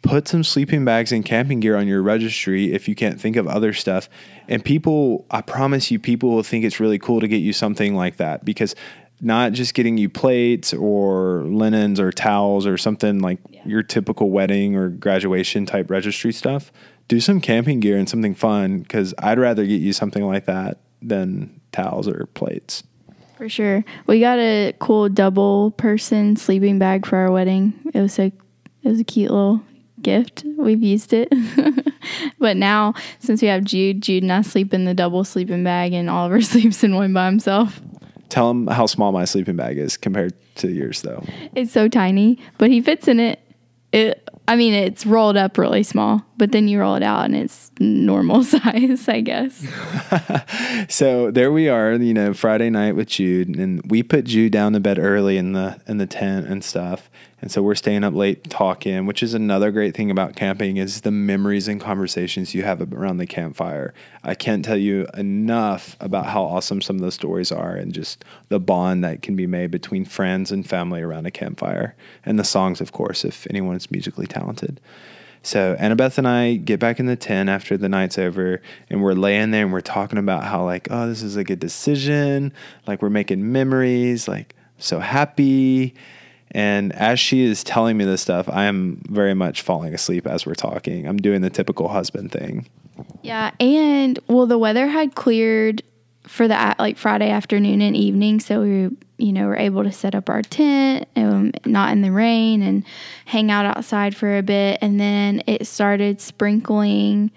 put 0.02 0.26
some 0.26 0.42
sleeping 0.42 0.84
bags 0.84 1.12
and 1.12 1.24
camping 1.24 1.60
gear 1.60 1.76
on 1.76 1.86
your 1.86 2.02
registry 2.02 2.72
if 2.72 2.88
you 2.88 2.94
can't 2.94 3.20
think 3.20 3.36
of 3.36 3.46
other 3.46 3.72
stuff. 3.72 4.08
And 4.48 4.64
people, 4.64 5.24
I 5.30 5.40
promise 5.40 5.90
you, 5.90 5.98
people 5.98 6.30
will 6.30 6.42
think 6.42 6.64
it's 6.64 6.80
really 6.80 6.98
cool 6.98 7.20
to 7.20 7.28
get 7.28 7.36
you 7.36 7.52
something 7.52 7.94
like 7.94 8.16
that 8.16 8.44
because 8.44 8.74
not 9.22 9.52
just 9.52 9.72
getting 9.74 9.96
you 9.96 10.08
plates 10.08 10.74
or 10.74 11.44
linens 11.44 12.00
or 12.00 12.10
towels 12.10 12.66
or 12.66 12.76
something 12.76 13.20
like 13.20 13.38
your 13.64 13.82
typical 13.82 14.30
wedding 14.30 14.74
or 14.74 14.88
graduation 14.88 15.64
type 15.64 15.88
registry 15.90 16.32
stuff. 16.32 16.72
Do 17.06 17.20
some 17.20 17.40
camping 17.40 17.78
gear 17.78 17.96
and 17.96 18.08
something 18.08 18.34
fun 18.34 18.80
because 18.80 19.14
I'd 19.18 19.38
rather 19.38 19.64
get 19.64 19.80
you 19.80 19.92
something 19.92 20.26
like 20.26 20.46
that 20.46 20.78
than 21.00 21.60
towels 21.70 22.08
or 22.08 22.26
plates. 22.34 22.82
For 23.36 23.48
sure. 23.48 23.84
We 24.06 24.18
got 24.18 24.38
a 24.38 24.74
cool 24.80 25.08
double 25.08 25.70
person 25.72 26.36
sleeping 26.36 26.80
bag 26.80 27.06
for 27.06 27.16
our 27.16 27.30
wedding. 27.30 27.74
It 27.94 28.00
was 28.00 28.14
so 28.14 28.24
it 28.24 28.88
was 28.88 28.98
a 28.98 29.04
cute 29.04 29.30
little 29.30 29.62
gift. 30.00 30.44
We've 30.58 30.82
used 30.82 31.12
it. 31.12 31.32
but 32.40 32.56
now 32.56 32.94
since 33.20 33.40
we 33.40 33.46
have 33.48 33.62
Jude, 33.62 34.02
Jude 34.02 34.24
and 34.24 34.32
I 34.32 34.42
sleep 34.42 34.74
in 34.74 34.84
the 34.84 34.94
double 34.94 35.22
sleeping 35.22 35.62
bag 35.62 35.92
and 35.92 36.10
Oliver 36.10 36.40
sleeps 36.42 36.82
in 36.82 36.96
one 36.96 37.12
by 37.12 37.26
himself. 37.26 37.80
Tell 38.32 38.50
him 38.50 38.66
how 38.66 38.86
small 38.86 39.12
my 39.12 39.26
sleeping 39.26 39.56
bag 39.56 39.76
is 39.76 39.98
compared 39.98 40.32
to 40.54 40.72
yours, 40.72 41.02
though. 41.02 41.22
It's 41.54 41.70
so 41.70 41.86
tiny, 41.86 42.38
but 42.56 42.70
he 42.70 42.80
fits 42.80 43.06
in 43.06 43.20
it. 43.20 43.40
It 43.92 44.26
I 44.48 44.56
mean 44.56 44.72
it's 44.72 45.04
rolled 45.04 45.36
up 45.36 45.58
really 45.58 45.82
small, 45.82 46.24
but 46.38 46.50
then 46.50 46.66
you 46.66 46.80
roll 46.80 46.94
it 46.94 47.02
out 47.02 47.26
and 47.26 47.36
it's 47.36 47.70
normal 47.78 48.42
size, 48.44 49.06
I 49.06 49.20
guess. 49.20 49.66
so 50.88 51.30
there 51.30 51.52
we 51.52 51.68
are, 51.68 51.92
you 51.92 52.14
know, 52.14 52.32
Friday 52.32 52.70
night 52.70 52.96
with 52.96 53.08
Jude, 53.08 53.54
and 53.54 53.82
we 53.90 54.02
put 54.02 54.24
Jude 54.24 54.52
down 54.52 54.72
to 54.72 54.80
bed 54.80 54.98
early 54.98 55.36
in 55.36 55.52
the 55.52 55.78
in 55.86 55.98
the 55.98 56.06
tent 56.06 56.46
and 56.46 56.64
stuff. 56.64 57.10
And 57.42 57.50
so 57.50 57.60
we're 57.60 57.74
staying 57.74 58.04
up 58.04 58.14
late 58.14 58.48
talking, 58.48 59.04
which 59.04 59.20
is 59.20 59.34
another 59.34 59.72
great 59.72 59.96
thing 59.96 60.12
about 60.12 60.36
camping 60.36 60.76
is 60.76 61.00
the 61.00 61.10
memories 61.10 61.66
and 61.66 61.80
conversations 61.80 62.54
you 62.54 62.62
have 62.62 62.80
around 62.94 63.16
the 63.16 63.26
campfire. 63.26 63.92
I 64.22 64.36
can't 64.36 64.64
tell 64.64 64.76
you 64.76 65.08
enough 65.14 65.96
about 65.98 66.26
how 66.26 66.44
awesome 66.44 66.80
some 66.80 66.96
of 66.96 67.02
those 67.02 67.14
stories 67.14 67.50
are 67.50 67.74
and 67.74 67.92
just 67.92 68.24
the 68.48 68.60
bond 68.60 69.02
that 69.02 69.22
can 69.22 69.34
be 69.34 69.48
made 69.48 69.72
between 69.72 70.04
friends 70.04 70.52
and 70.52 70.66
family 70.66 71.02
around 71.02 71.26
a 71.26 71.32
campfire. 71.32 71.96
And 72.24 72.38
the 72.38 72.44
songs, 72.44 72.80
of 72.80 72.92
course, 72.92 73.24
if 73.24 73.44
anyone 73.50 73.74
is 73.74 73.90
musically 73.90 74.28
talented. 74.28 74.80
So 75.42 75.74
Annabeth 75.80 76.18
and 76.18 76.28
I 76.28 76.54
get 76.54 76.78
back 76.78 77.00
in 77.00 77.06
the 77.06 77.16
tent 77.16 77.48
after 77.48 77.76
the 77.76 77.88
night's 77.88 78.18
over, 78.18 78.62
and 78.88 79.02
we're 79.02 79.14
laying 79.14 79.50
there 79.50 79.64
and 79.64 79.72
we're 79.72 79.80
talking 79.80 80.18
about 80.18 80.44
how 80.44 80.64
like, 80.64 80.86
oh, 80.92 81.08
this 81.08 81.24
is 81.24 81.34
a 81.34 81.42
good 81.42 81.58
decision. 81.58 82.52
Like 82.86 83.02
we're 83.02 83.10
making 83.10 83.50
memories. 83.50 84.28
Like 84.28 84.54
so 84.78 85.00
happy. 85.00 85.96
And 86.52 86.92
as 86.92 87.18
she 87.18 87.42
is 87.42 87.64
telling 87.64 87.96
me 87.96 88.04
this 88.04 88.20
stuff, 88.20 88.48
I 88.48 88.64
am 88.64 89.02
very 89.08 89.34
much 89.34 89.62
falling 89.62 89.94
asleep 89.94 90.26
as 90.26 90.46
we're 90.46 90.54
talking. 90.54 91.06
I'm 91.08 91.16
doing 91.16 91.40
the 91.40 91.50
typical 91.50 91.88
husband 91.88 92.30
thing. 92.30 92.68
Yeah, 93.22 93.52
and 93.58 94.18
well, 94.28 94.46
the 94.46 94.58
weather 94.58 94.86
had 94.86 95.14
cleared 95.14 95.82
for 96.26 96.46
the 96.46 96.76
like 96.78 96.98
Friday 96.98 97.30
afternoon 97.30 97.80
and 97.80 97.96
evening, 97.96 98.38
so 98.38 98.60
we 98.60 98.90
you 99.16 99.32
know 99.32 99.46
were 99.46 99.56
able 99.56 99.82
to 99.82 99.92
set 99.92 100.14
up 100.14 100.28
our 100.28 100.42
tent, 100.42 101.08
um, 101.16 101.52
not 101.64 101.92
in 101.92 102.02
the 102.02 102.12
rain, 102.12 102.62
and 102.62 102.84
hang 103.24 103.50
out 103.50 103.64
outside 103.64 104.14
for 104.14 104.36
a 104.36 104.42
bit. 104.42 104.78
And 104.82 105.00
then 105.00 105.42
it 105.46 105.66
started 105.66 106.20
sprinkling 106.20 107.30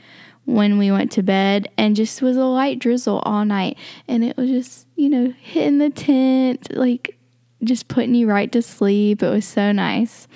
when 0.46 0.78
we 0.78 0.92
went 0.92 1.12
to 1.14 1.24
bed, 1.24 1.70
and 1.78 1.96
just 1.96 2.22
was 2.22 2.36
a 2.36 2.46
light 2.46 2.80
drizzle 2.80 3.20
all 3.20 3.46
night, 3.46 3.78
and 4.08 4.24
it 4.24 4.36
was 4.36 4.50
just 4.50 4.88
you 4.96 5.10
know 5.10 5.34
hitting 5.40 5.78
the 5.78 5.90
tent 5.90 6.76
like 6.76 7.15
just 7.64 7.88
putting 7.88 8.16
you 8.16 8.28
right 8.28 8.52
to 8.52 8.62
sleep. 8.62 9.24
It 9.24 9.30
was 9.30 9.46
so 9.46 9.72
nice, 9.72 10.28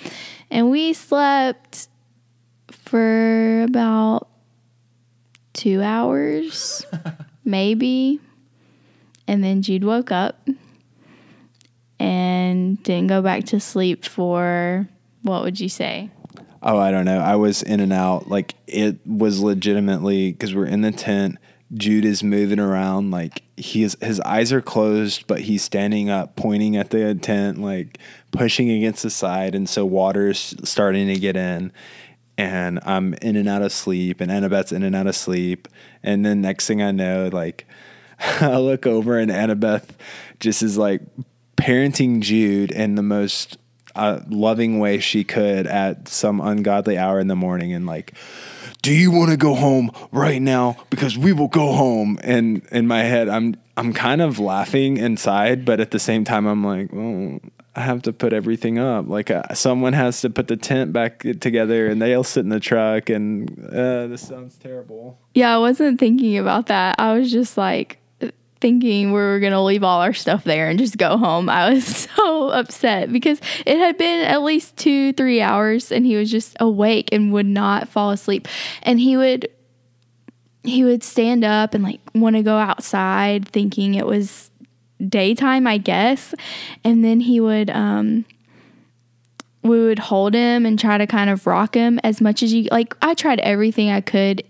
and 0.49 0.69
we 0.69 0.93
slept 0.93 1.87
for 2.71 3.63
about 3.63 4.27
two 5.53 5.81
hours, 5.81 6.85
maybe. 7.43 8.19
And 9.27 9.43
then 9.43 9.61
Jude 9.61 9.83
woke 9.83 10.11
up 10.11 10.47
and 11.99 12.81
didn't 12.81 13.07
go 13.07 13.21
back 13.21 13.43
to 13.45 13.59
sleep 13.59 14.05
for 14.05 14.87
what 15.21 15.43
would 15.43 15.59
you 15.59 15.69
say? 15.69 16.09
Oh, 16.61 16.77
I 16.77 16.91
don't 16.91 17.05
know. 17.05 17.19
I 17.19 17.35
was 17.35 17.61
in 17.61 17.79
and 17.79 17.93
out. 17.93 18.27
Like 18.27 18.55
it 18.67 19.05
was 19.05 19.41
legitimately 19.41 20.31
because 20.31 20.55
we're 20.55 20.65
in 20.65 20.81
the 20.81 20.91
tent. 20.91 21.37
Jude 21.73 22.05
is 22.05 22.23
moving 22.23 22.59
around. 22.59 23.11
Like 23.11 23.43
he 23.55 23.83
is, 23.83 23.97
his 24.01 24.19
eyes 24.21 24.51
are 24.51 24.61
closed, 24.61 25.27
but 25.27 25.41
he's 25.41 25.63
standing 25.63 26.09
up, 26.09 26.35
pointing 26.35 26.75
at 26.75 26.89
the 26.89 27.13
tent, 27.15 27.61
like 27.61 27.97
pushing 28.31 28.69
against 28.69 29.03
the 29.03 29.09
side, 29.09 29.55
and 29.55 29.69
so 29.69 29.85
water's 29.85 30.55
starting 30.63 31.07
to 31.07 31.15
get 31.15 31.35
in. 31.35 31.71
And 32.37 32.79
I'm 32.83 33.15
in 33.15 33.35
and 33.35 33.49
out 33.49 33.61
of 33.61 33.71
sleep, 33.73 34.21
and 34.21 34.31
Annabeth's 34.31 34.71
in 34.71 34.83
and 34.83 34.95
out 34.95 35.07
of 35.07 35.15
sleep. 35.15 35.67
And 36.01 36.25
then 36.25 36.41
next 36.41 36.67
thing 36.67 36.81
I 36.81 36.91
know, 36.91 37.29
like 37.31 37.67
I 38.19 38.57
look 38.57 38.87
over 38.87 39.17
and 39.19 39.31
Annabeth 39.31 39.89
just 40.39 40.63
is 40.63 40.77
like 40.77 41.01
parenting 41.57 42.21
Jude 42.21 42.71
in 42.71 42.95
the 42.95 43.03
most 43.03 43.57
uh, 43.95 44.21
loving 44.29 44.79
way 44.79 44.99
she 44.99 45.23
could 45.23 45.67
at 45.67 46.07
some 46.07 46.39
ungodly 46.39 46.97
hour 46.97 47.19
in 47.19 47.27
the 47.27 47.35
morning 47.35 47.73
and 47.73 47.85
like 47.85 48.13
do 48.81 48.93
you 48.93 49.11
want 49.11 49.31
to 49.31 49.37
go 49.37 49.55
home 49.55 49.91
right 50.11 50.41
now 50.41 50.75
because 50.89 51.17
we 51.17 51.33
will 51.33 51.47
go 51.47 51.73
home 51.73 52.19
and 52.23 52.65
in 52.71 52.87
my 52.87 53.01
head 53.01 53.29
i'm 53.29 53.55
i'm 53.77 53.93
kind 53.93 54.21
of 54.21 54.39
laughing 54.39 54.97
inside 54.97 55.65
but 55.65 55.79
at 55.79 55.91
the 55.91 55.99
same 55.99 56.23
time 56.23 56.45
i'm 56.45 56.63
like 56.63 56.89
well 56.91 57.39
I 57.75 57.81
have 57.81 58.01
to 58.03 58.13
put 58.13 58.33
everything 58.33 58.77
up. 58.77 59.07
Like 59.07 59.31
uh, 59.31 59.53
someone 59.53 59.93
has 59.93 60.19
to 60.21 60.29
put 60.29 60.49
the 60.49 60.57
tent 60.57 60.91
back 60.91 61.19
together, 61.39 61.87
and 61.87 62.01
they'll 62.01 62.25
sit 62.25 62.41
in 62.41 62.49
the 62.49 62.59
truck. 62.59 63.09
And 63.09 63.49
uh, 63.67 64.07
this 64.07 64.27
sounds 64.27 64.57
terrible. 64.57 65.17
Yeah, 65.33 65.55
I 65.55 65.59
wasn't 65.59 65.97
thinking 65.97 66.37
about 66.37 66.65
that. 66.65 66.95
I 66.99 67.13
was 67.13 67.31
just 67.31 67.57
like 67.57 67.98
thinking 68.61 69.07
we 69.07 69.19
were 69.19 69.39
going 69.39 69.53
to 69.53 69.61
leave 69.61 69.83
all 69.83 70.01
our 70.01 70.13
stuff 70.13 70.43
there 70.43 70.69
and 70.69 70.77
just 70.77 70.97
go 70.97 71.17
home. 71.17 71.49
I 71.49 71.73
was 71.73 71.85
so 72.15 72.49
upset 72.49 73.11
because 73.11 73.39
it 73.65 73.77
had 73.77 73.97
been 73.97 74.25
at 74.25 74.43
least 74.43 74.77
two, 74.77 75.13
three 75.13 75.41
hours 75.41 75.91
and 75.91 76.05
he 76.05 76.15
was 76.15 76.29
just 76.29 76.55
awake 76.59 77.09
and 77.11 77.31
would 77.33 77.45
not 77.45 77.89
fall 77.89 78.11
asleep. 78.11 78.47
And 78.83 78.99
he 78.99 79.17
would. 79.17 79.49
He 80.61 80.83
would 80.83 81.03
stand 81.03 81.45
up 81.45 81.73
and 81.73 81.85
like 81.85 82.01
want 82.13 82.35
to 82.35 82.43
go 82.43 82.57
outside 82.57 83.47
thinking 83.47 83.95
it 83.95 84.05
was 84.05 84.51
daytime, 85.07 85.65
I 85.65 85.77
guess. 85.77 86.35
And 86.83 87.03
then 87.03 87.21
he 87.21 87.39
would 87.39 87.69
um 87.69 88.25
we 89.63 89.83
would 89.83 89.99
hold 89.99 90.33
him 90.33 90.65
and 90.65 90.77
try 90.77 90.97
to 90.97 91.07
kind 91.07 91.29
of 91.29 91.47
rock 91.47 91.75
him 91.75 91.97
as 92.03 92.19
much 92.19 92.43
as 92.43 92.53
you 92.53 92.67
like 92.71 92.95
I 93.01 93.13
tried 93.13 93.39
everything 93.39 93.89
I 93.89 94.01
could 94.01 94.43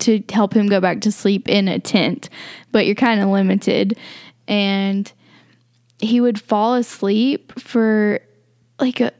to 0.00 0.22
help 0.30 0.54
him 0.54 0.68
go 0.68 0.80
back 0.80 1.00
to 1.02 1.12
sleep 1.12 1.48
in 1.48 1.68
a 1.68 1.78
tent, 1.78 2.28
but 2.72 2.86
you're 2.86 2.94
kind 2.94 3.20
of 3.20 3.28
limited. 3.28 3.98
And 4.48 5.10
he 5.98 6.20
would 6.20 6.40
fall 6.40 6.74
asleep 6.74 7.58
for 7.58 8.20
like 8.78 9.00
a 9.00 9.12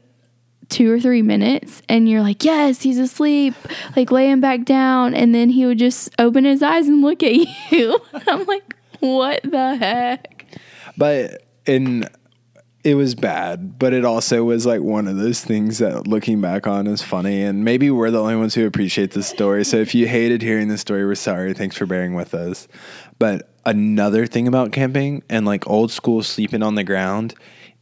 two 0.69 0.91
or 0.91 0.99
three 0.99 1.21
minutes 1.21 1.81
and 1.87 2.09
you're 2.09 2.21
like, 2.21 2.43
Yes, 2.43 2.81
he's 2.81 2.99
asleep. 2.99 3.53
Like 3.95 4.11
lay 4.11 4.29
him 4.29 4.41
back 4.41 4.65
down 4.65 5.13
and 5.13 5.33
then 5.33 5.49
he 5.49 5.65
would 5.65 5.79
just 5.79 6.09
open 6.19 6.43
his 6.43 6.61
eyes 6.61 6.87
and 6.87 7.01
look 7.01 7.23
at 7.23 7.33
you. 7.71 7.99
I'm 8.27 8.45
like, 8.45 8.75
what 8.99 9.41
the 9.43 9.75
heck? 9.75 10.45
But 10.97 11.43
in 11.65 12.07
it 12.85 12.93
was 12.93 13.15
bad, 13.15 13.79
but 13.79 13.93
it 13.93 14.05
also 14.05 14.43
was 14.43 14.67
like 14.67 14.79
one 14.79 15.07
of 15.07 15.17
those 15.17 15.43
things 15.43 15.79
that 15.79 16.07
looking 16.07 16.39
back 16.39 16.67
on 16.67 16.85
is 16.85 17.01
funny. 17.01 17.41
And 17.41 17.65
maybe 17.65 17.89
we're 17.89 18.11
the 18.11 18.21
only 18.21 18.35
ones 18.35 18.53
who 18.53 18.67
appreciate 18.67 19.11
the 19.11 19.23
story. 19.23 19.65
So 19.65 19.77
if 19.77 19.95
you 19.95 20.07
hated 20.07 20.43
hearing 20.43 20.67
the 20.67 20.77
story, 20.77 21.03
we're 21.03 21.15
sorry. 21.15 21.55
Thanks 21.55 21.75
for 21.75 21.87
bearing 21.87 22.13
with 22.13 22.35
us. 22.35 22.67
But 23.17 23.49
another 23.65 24.27
thing 24.27 24.47
about 24.47 24.71
camping 24.71 25.23
and 25.29 25.47
like 25.47 25.67
old 25.67 25.91
school 25.91 26.21
sleeping 26.21 26.61
on 26.61 26.75
the 26.75 26.83
ground 26.83 27.33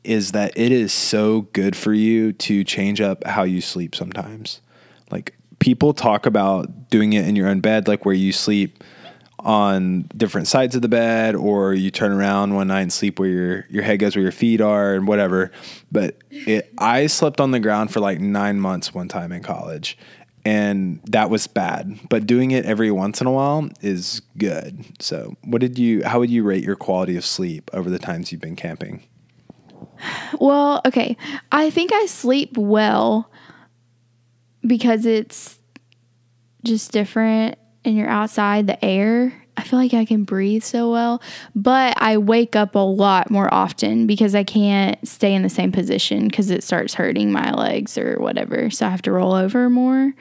is 0.05 0.31
that 0.31 0.57
it 0.57 0.71
is 0.71 0.93
so 0.93 1.41
good 1.51 1.75
for 1.75 1.93
you 1.93 2.31
to 2.33 2.63
change 2.63 3.01
up 3.01 3.27
how 3.27 3.43
you 3.43 3.59
sleep 3.59 3.95
sometimes. 3.95 4.61
Like 5.11 5.35
people 5.59 5.93
talk 5.93 6.25
about 6.25 6.89
doing 6.89 7.11
it 7.11 7.27
in 7.27 7.35
your 7.35 7.49
own 7.49 7.59
bed, 7.59 7.89
like 7.89 8.05
where 8.05 8.15
you 8.15 8.31
sleep 8.31 8.81
on 9.43 10.03
different 10.15 10.47
sides 10.47 10.75
of 10.75 10.81
the 10.81 10.87
bed 10.87 11.35
or 11.35 11.73
you 11.73 11.91
turn 11.91 12.11
around 12.11 12.55
one 12.55 12.67
night 12.67 12.81
and 12.81 12.93
sleep 12.93 13.19
where 13.19 13.29
your 13.29 13.67
your 13.69 13.83
head 13.83 13.99
goes 13.99 14.15
where 14.15 14.23
your 14.23 14.31
feet 14.31 14.61
are 14.61 14.95
and 14.95 15.07
whatever. 15.07 15.51
But 15.91 16.17
it, 16.31 16.73
i 16.77 17.07
slept 17.07 17.41
on 17.41 17.51
the 17.51 17.59
ground 17.59 17.91
for 17.91 17.99
like 17.99 18.19
nine 18.19 18.59
months 18.59 18.93
one 18.93 19.07
time 19.07 19.31
in 19.31 19.43
college 19.43 19.97
and 20.45 20.99
that 21.05 21.29
was 21.29 21.47
bad. 21.47 21.99
But 22.09 22.27
doing 22.27 22.51
it 22.51 22.65
every 22.65 22.91
once 22.91 23.21
in 23.21 23.27
a 23.27 23.31
while 23.31 23.69
is 23.81 24.21
good. 24.37 24.85
So 24.99 25.35
what 25.43 25.61
did 25.61 25.77
you 25.77 26.03
how 26.03 26.19
would 26.19 26.29
you 26.29 26.43
rate 26.43 26.63
your 26.63 26.75
quality 26.75 27.17
of 27.17 27.25
sleep 27.25 27.69
over 27.73 27.89
the 27.89 27.99
times 27.99 28.31
you've 28.31 28.41
been 28.41 28.55
camping? 28.55 29.03
Well 30.39 30.81
okay. 30.85 31.17
I 31.51 31.69
think 31.69 31.91
i 31.91 32.05
sleep 32.05 32.57
well 32.57 33.29
because 34.65 35.05
it's 35.05 35.59
just 36.63 36.93
different 36.93 37.57
and 37.85 37.97
you're 37.97 38.09
outside, 38.09 38.67
the 38.67 38.83
air, 38.83 39.33
I 39.55 39.63
feel 39.63 39.77
like 39.77 39.93
I 39.93 40.05
can 40.05 40.23
breathe 40.23 40.63
so 40.63 40.91
well. 40.91 41.21
But 41.55 41.95
I 42.01 42.17
wake 42.17 42.55
up 42.55 42.75
a 42.75 42.79
lot 42.79 43.29
more 43.29 43.53
often 43.53 44.07
because 44.07 44.35
I 44.35 44.43
can't 44.43 45.05
stay 45.07 45.33
in 45.33 45.43
the 45.43 45.49
same 45.49 45.71
position 45.71 46.27
because 46.27 46.49
it 46.49 46.63
starts 46.63 46.93
hurting 46.93 47.31
my 47.31 47.51
legs 47.51 47.97
or 47.97 48.19
whatever. 48.19 48.69
So 48.69 48.87
I 48.87 48.89
have 48.89 49.01
to 49.03 49.11
roll 49.11 49.33
over 49.33 49.69
more. 49.69 50.13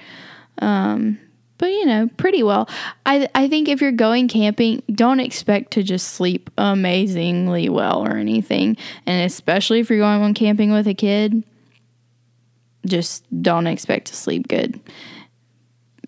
Um, 0.58 1.18
but 1.58 1.70
you 1.70 1.86
know, 1.86 2.08
pretty 2.16 2.42
well. 2.42 2.68
I 3.06 3.28
I 3.34 3.48
think 3.48 3.68
if 3.68 3.80
you're 3.80 3.92
going 3.92 4.26
camping, 4.28 4.82
don't 4.92 5.20
expect 5.20 5.72
to 5.72 5.82
just 5.82 6.08
sleep 6.08 6.50
amazingly 6.58 7.68
well 7.68 8.04
or 8.04 8.16
anything. 8.16 8.76
And 9.06 9.24
especially 9.24 9.78
if 9.78 9.88
you're 9.88 10.00
going 10.00 10.22
on 10.22 10.34
camping 10.34 10.72
with 10.72 10.88
a 10.88 10.94
kid, 10.94 11.44
just 12.84 13.24
don't 13.42 13.68
expect 13.68 14.08
to 14.08 14.16
sleep 14.16 14.48
good. 14.48 14.80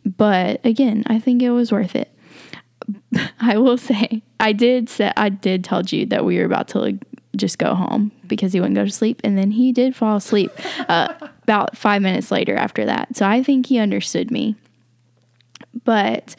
But 0.05 0.64
again, 0.64 1.05
I 1.07 1.19
think 1.19 1.43
it 1.43 1.51
was 1.51 1.73
worth 1.73 1.97
it. 1.97 2.11
I 3.40 3.57
will 3.59 3.79
say, 3.79 4.23
I 4.40 4.53
did 4.53 4.88
say 4.88 5.12
I 5.17 5.29
did 5.29 5.64
tell 5.64 5.83
Jude 5.83 6.11
that 6.11 6.25
we 6.25 6.38
were 6.38 6.45
about 6.45 6.69
to 6.69 6.79
like, 6.79 6.97
just 7.37 7.59
go 7.59 7.75
home 7.75 8.12
because 8.27 8.53
he 8.53 8.61
wouldn't 8.61 8.77
go 8.77 8.85
to 8.85 8.90
sleep, 8.90 9.21
and 9.25 9.37
then 9.37 9.51
he 9.51 9.73
did 9.73 9.97
fall 9.97 10.17
asleep 10.17 10.53
uh, 10.88 11.14
about 11.43 11.77
five 11.77 12.03
minutes 12.03 12.31
later 12.31 12.55
after 12.55 12.85
that. 12.87 13.17
So 13.17 13.27
I 13.27 13.43
think 13.43 13.67
he 13.67 13.79
understood 13.79 14.31
me. 14.31 14.57
But 15.85 16.37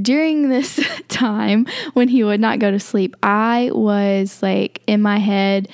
during 0.00 0.48
this 0.48 0.80
time 1.08 1.66
when 1.92 2.08
he 2.08 2.24
would 2.24 2.40
not 2.40 2.58
go 2.58 2.70
to 2.70 2.80
sleep, 2.80 3.14
I 3.22 3.70
was 3.72 4.42
like 4.42 4.82
in 4.86 5.02
my 5.02 5.18
head, 5.18 5.68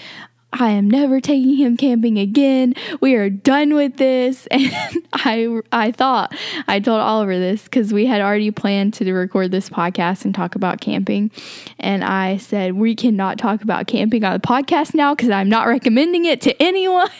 I 0.52 0.70
am 0.70 0.88
never 0.88 1.20
taking 1.20 1.56
him 1.56 1.76
camping 1.76 2.18
again. 2.18 2.74
We 3.00 3.14
are 3.16 3.28
done 3.28 3.74
with 3.74 3.96
this. 3.96 4.46
And 4.58 5.06
I 5.12 5.60
I 5.72 5.92
thought 5.92 6.34
I 6.66 6.80
told 6.80 7.00
Oliver 7.00 7.38
this 7.38 7.64
because 7.64 7.92
we 7.92 8.06
had 8.06 8.20
already 8.20 8.50
planned 8.50 8.94
to 8.94 9.12
record 9.12 9.50
this 9.50 9.68
podcast 9.68 10.24
and 10.24 10.34
talk 10.34 10.54
about 10.54 10.80
camping. 10.80 11.30
And 11.78 12.02
I 12.04 12.38
said, 12.38 12.74
we 12.74 12.94
cannot 12.94 13.38
talk 13.38 13.62
about 13.62 13.86
camping 13.86 14.24
on 14.24 14.32
the 14.32 14.40
podcast 14.40 14.94
now 14.94 15.14
because 15.14 15.30
I'm 15.30 15.48
not 15.48 15.66
recommending 15.66 16.24
it 16.24 16.40
to 16.42 16.62
anyone. 16.62 17.10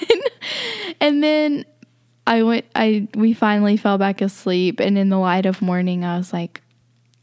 and 1.00 1.22
then 1.22 1.64
I 2.26 2.42
went 2.42 2.64
I 2.74 3.08
we 3.14 3.34
finally 3.34 3.76
fell 3.76 3.98
back 3.98 4.20
asleep 4.20 4.80
and 4.80 4.96
in 4.96 5.10
the 5.10 5.18
light 5.18 5.46
of 5.46 5.60
morning 5.60 6.04
I 6.04 6.16
was 6.16 6.32
like, 6.32 6.62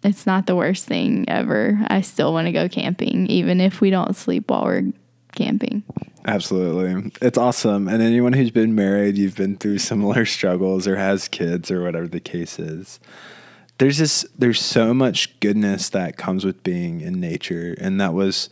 it's 0.04 0.28
not 0.28 0.46
the 0.46 0.56
worst 0.56 0.86
thing 0.86 1.26
ever. 1.28 1.80
I 1.88 2.02
still 2.02 2.32
want 2.32 2.46
to 2.46 2.52
go 2.52 2.70
camping, 2.70 3.28
even 3.28 3.60
if 3.60 3.82
we 3.82 3.90
don't 3.90 4.16
sleep 4.16 4.50
while 4.52 4.66
we're 4.66 4.94
camping. 5.36 5.84
Absolutely. 6.26 7.12
It's 7.22 7.38
awesome. 7.38 7.88
And 7.88 8.02
anyone 8.02 8.34
who's 8.34 8.52
been 8.52 8.74
married, 8.74 9.18
you've 9.18 9.36
been 9.36 9.58
through 9.58 9.78
similar 9.78 10.26
struggles 10.26 10.88
or 10.88 10.96
has 10.96 11.28
kids 11.28 11.70
or 11.70 11.84
whatever 11.84 12.08
the 12.08 12.20
case 12.20 12.58
is. 12.58 13.00
There's 13.78 13.98
this 13.98 14.26
there's 14.38 14.62
so 14.62 14.94
much 14.94 15.40
goodness 15.40 15.90
that 15.90 16.18
comes 16.18 16.46
with 16.46 16.64
being 16.64 17.02
in 17.02 17.20
nature 17.20 17.76
and 17.80 18.00
that 18.00 18.14
was 18.14 18.50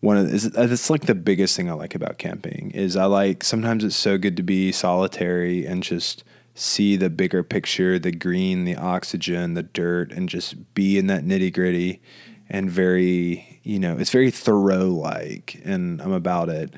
one 0.00 0.16
of 0.16 0.28
the, 0.28 0.34
it's 0.34 0.90
uh, 0.90 0.92
like 0.92 1.06
the 1.06 1.14
biggest 1.14 1.56
thing 1.56 1.68
I 1.68 1.74
like 1.74 1.94
about 1.94 2.18
camping 2.18 2.70
is 2.72 2.96
I 2.96 3.04
like 3.04 3.44
sometimes 3.44 3.84
it's 3.84 3.96
so 3.96 4.18
good 4.18 4.36
to 4.36 4.42
be 4.42 4.72
solitary 4.72 5.66
and 5.66 5.82
just 5.82 6.24
see 6.54 6.96
the 6.96 7.10
bigger 7.10 7.42
picture, 7.42 7.98
the 7.98 8.12
green, 8.12 8.64
the 8.64 8.76
oxygen, 8.76 9.54
the 9.54 9.62
dirt 9.62 10.10
and 10.10 10.28
just 10.28 10.74
be 10.74 10.96
in 10.96 11.06
that 11.06 11.24
nitty-gritty 11.24 12.00
and 12.48 12.70
very, 12.70 13.55
you 13.66 13.80
know, 13.80 13.96
it's 13.98 14.10
very 14.10 14.30
Thoreau 14.30 14.88
like, 14.88 15.60
and 15.64 16.00
I'm 16.00 16.12
about 16.12 16.48
it. 16.48 16.72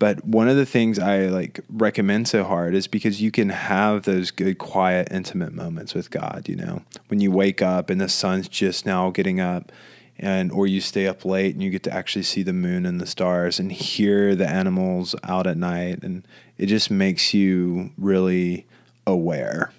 But 0.00 0.24
one 0.24 0.48
of 0.48 0.56
the 0.56 0.66
things 0.66 0.98
I 0.98 1.26
like 1.26 1.60
recommend 1.68 2.26
so 2.26 2.42
hard 2.42 2.74
is 2.74 2.88
because 2.88 3.22
you 3.22 3.30
can 3.30 3.50
have 3.50 4.02
those 4.02 4.32
good, 4.32 4.58
quiet, 4.58 5.08
intimate 5.12 5.52
moments 5.52 5.94
with 5.94 6.10
God. 6.10 6.46
You 6.48 6.56
know, 6.56 6.82
when 7.06 7.20
you 7.20 7.30
wake 7.30 7.62
up 7.62 7.88
and 7.88 8.00
the 8.00 8.08
sun's 8.08 8.48
just 8.48 8.84
now 8.84 9.10
getting 9.10 9.40
up, 9.40 9.70
and 10.18 10.52
or 10.52 10.66
you 10.66 10.80
stay 10.80 11.06
up 11.06 11.24
late 11.24 11.54
and 11.54 11.62
you 11.62 11.70
get 11.70 11.82
to 11.84 11.92
actually 11.92 12.22
see 12.22 12.42
the 12.42 12.52
moon 12.52 12.86
and 12.86 13.00
the 13.00 13.06
stars 13.06 13.58
and 13.58 13.72
hear 13.72 14.34
the 14.34 14.48
animals 14.48 15.14
out 15.22 15.46
at 15.46 15.56
night, 15.56 16.02
and 16.02 16.26
it 16.58 16.66
just 16.66 16.90
makes 16.90 17.32
you 17.32 17.90
really 17.96 18.66
aware. 19.06 19.72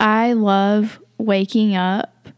I 0.00 0.32
love 0.32 1.00
waking 1.18 1.76
up 1.76 2.28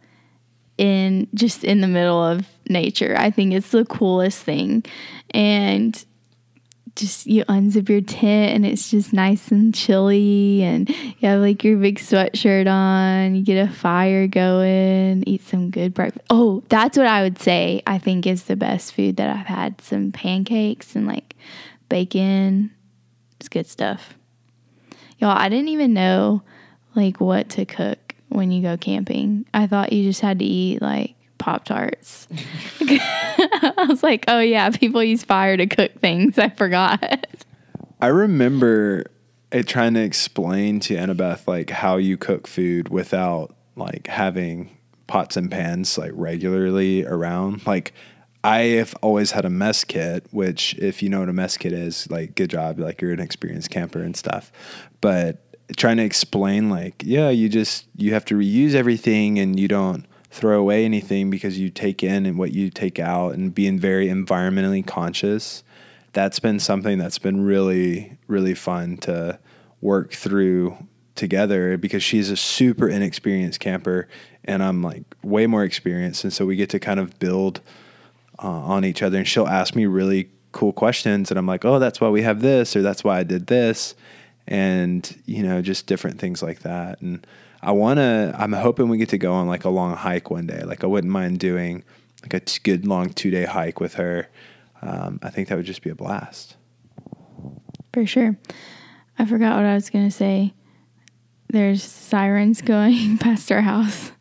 in 0.79 1.29
just 1.35 1.65
in 1.65 1.81
the 1.81 1.89
middle 1.89 2.23
of 2.23 2.47
nature. 2.69 3.15
I 3.19 3.31
think 3.31 3.53
it's 3.53 3.71
the 3.71 3.85
coolest 3.85 4.43
thing. 4.43 4.85
And 5.31 6.05
just 6.97 7.27
you 7.27 7.45
unzip 7.45 7.89
your 7.89 8.01
tent 8.01 8.55
and 8.55 8.67
it's 8.67 8.91
just 8.91 9.13
nice 9.13 9.51
and 9.51 9.75
chilly 9.75 10.63
and 10.63 10.89
you 10.89 11.29
have 11.29 11.41
like 11.41 11.63
your 11.63 11.77
big 11.77 11.99
sweatshirt 11.99 12.67
on, 12.67 13.35
you 13.35 13.43
get 13.43 13.69
a 13.69 13.71
fire 13.71 14.27
going, 14.27 15.23
eat 15.27 15.43
some 15.43 15.71
good 15.71 15.93
breakfast. 15.93 16.27
Oh, 16.31 16.63
that's 16.69 16.97
what 16.97 17.07
I 17.07 17.23
would 17.23 17.39
say 17.39 17.83
I 17.87 17.99
think 17.99 18.27
is 18.27 18.45
the 18.45 18.57
best 18.57 18.95
food 18.95 19.19
that 19.19 19.29
I've 19.29 19.47
had. 19.47 19.81
Some 19.83 20.11
pancakes 20.11 20.97
and 20.97 21.07
like 21.07 21.37
bacon. 21.89 22.73
It's 23.39 23.51
good 23.51 23.67
stuff. 23.67 24.15
Y'all, 25.19 25.37
I 25.37 25.49
didn't 25.49 25.69
even 25.69 25.93
know 25.93 26.43
like 26.95 27.21
what 27.21 27.51
to 27.51 27.67
cook 27.67 28.06
when 28.37 28.53
you 28.53 28.63
go 28.63 28.77
camping. 28.77 29.47
I 29.55 29.67
thought 29.67 29.93
you 29.93 30.05
just 30.05 30.21
had 30.21 30.39
to 30.39 30.45
eat 30.45 30.83
like 30.83 31.15
Pop 31.39 31.65
Tarts. 31.65 32.29
I 32.81 33.87
was 33.89 34.03
like, 34.03 34.27
oh 34.29 34.41
yeah, 34.41 34.71
people 34.71 35.03
use 35.03 35.25
fire 35.25 35.57
to 35.57 35.67
cook 35.67 35.99
things. 36.01 36.39
I 36.39 36.51
forgot. 36.51 37.27
I 38.01 38.09
remember 38.09 39.07
it 39.51 39.67
trying 39.67 39.95
to 39.95 40.03
explain 40.03 40.81
to 40.81 40.95
Annabeth 40.95 41.49
like 41.49 41.71
how 41.71 41.97
you 41.97 42.17
cook 42.17 42.47
food 42.47 42.91
without 42.91 43.57
like 43.75 44.07
having 44.07 44.77
pots 45.07 45.37
and 45.37 45.51
pans 45.51 45.97
like 45.97 46.13
regularly 46.15 47.07
around. 47.07 47.67
Like 47.67 47.95
I 48.45 48.59
have 48.77 48.95
always 49.03 49.31
had 49.31 49.45
a 49.45 49.51
mess 49.51 49.83
kit, 49.83 50.27
which 50.31 50.75
if 50.75 51.03
you 51.03 51.09
know 51.09 51.21
what 51.21 51.29
a 51.29 51.33
mess 51.33 51.57
kit 51.57 51.73
is, 51.73 52.09
like 52.11 52.35
good 52.35 52.51
job, 52.51 52.79
like 52.79 53.01
you're 53.01 53.13
an 53.13 53.21
experienced 53.21 53.71
camper 53.71 54.03
and 54.03 54.17
stuff. 54.17 54.53
But 55.01 55.46
trying 55.75 55.97
to 55.97 56.05
explain 56.05 56.71
like, 56.71 57.03
yeah, 57.05 57.31
you 57.31 57.49
just 57.49 57.87
you 57.97 58.13
have 58.13 58.25
to 58.27 58.37
reuse 58.37 58.75
everything 58.75 59.39
and 59.39 59.59
you 59.59 59.67
don't 59.69 60.07
throw 60.31 60.61
away 60.61 60.85
anything 60.85 61.31
because 61.31 61.59
you 61.59 61.71
take 61.71 62.03
in 62.03 62.27
and 62.27 62.39
what 62.39 62.53
you 62.53 62.71
take 62.71 62.99
out 62.99 63.35
and 63.35 63.55
being 63.55 63.79
very 63.79 64.09
environmentally 64.09 64.87
conscious. 64.87 65.65
That's 66.13 66.39
been 66.39 66.61
something 66.61 66.99
that's 66.99 67.19
been 67.19 67.45
really 67.45 68.19
really 68.27 68.55
fun 68.55 68.99
to 68.99 69.39
work 69.81 70.13
through 70.13 70.77
together 71.15 71.77
because 71.77 72.03
she's 72.03 72.31
a 72.31 72.37
super 72.37 72.89
inexperienced 72.89 73.61
camper 73.61 74.07
and 74.45 74.63
I'm 74.63 74.83
like 74.83 75.03
way 75.23 75.47
more 75.47 75.65
experienced 75.65 76.25
and 76.25 76.33
so 76.33 76.45
we 76.45 76.57
get 76.57 76.71
to 76.71 76.79
kind 76.79 77.01
of 77.01 77.19
build 77.19 77.61
uh, 78.43 78.49
on 78.49 78.85
each 78.85 79.03
other 79.03 79.19
and 79.19 79.27
she'll 79.27 79.49
ask 79.49 79.75
me 79.75 79.87
really 79.87 80.31
cool 80.53 80.73
questions 80.73 81.31
and 81.31 81.39
I'm 81.39 81.47
like, 81.47 81.65
"Oh, 81.65 81.79
that's 81.79 82.01
why 82.01 82.09
we 82.09 82.23
have 82.23 82.41
this 82.41 82.77
or 82.77 82.83
that's 82.83 83.03
why 83.03 83.19
I 83.19 83.23
did 83.23 83.47
this." 83.47 83.95
And 84.47 85.23
you 85.27 85.43
know, 85.43 85.63
just 85.63 85.87
different 85.87 86.19
things 86.19 86.43
like 86.43 86.61
that. 86.61 87.01
And 87.01 87.27
I 87.63 87.73
want 87.73 87.99
to 87.99 88.35
I'm 88.39 88.53
hoping 88.53 88.89
we 88.89 88.99
get 88.99 89.09
to 89.11 89.19
go 89.19 89.33
on 89.33 89.49
like 89.49 89.65
a 89.65 89.71
long 89.71 89.95
hike 89.97 90.31
one 90.31 90.47
day. 90.47 90.63
Like 90.63 90.85
I 90.85 90.87
wouldn't 90.87 91.13
mind 91.13 91.41
doing 91.41 91.85
like 92.23 92.35
a 92.35 92.41
t- 92.41 92.61
good 92.63 92.87
long 92.87 93.11
2-day 93.11 93.45
hike 93.45 93.81
with 93.81 93.95
her. 93.95 94.29
Um, 94.83 95.19
I 95.23 95.31
think 95.31 95.49
that 95.49 95.57
would 95.57 95.67
just 95.67 95.83
be 95.83 95.91
a 95.91 95.95
blast. 95.95 96.57
For 97.93 98.07
sure. 98.07 98.37
I 99.19 99.25
forgot 99.25 99.57
what 99.57 99.65
I 99.65 99.75
was 99.75 99.91
going 99.91 100.07
to 100.07 100.11
say. 100.11 100.53
There's 101.49 101.83
sirens 101.83 102.61
going 102.63 103.19
past 103.21 103.51
our 103.51 103.63
house 103.63 104.13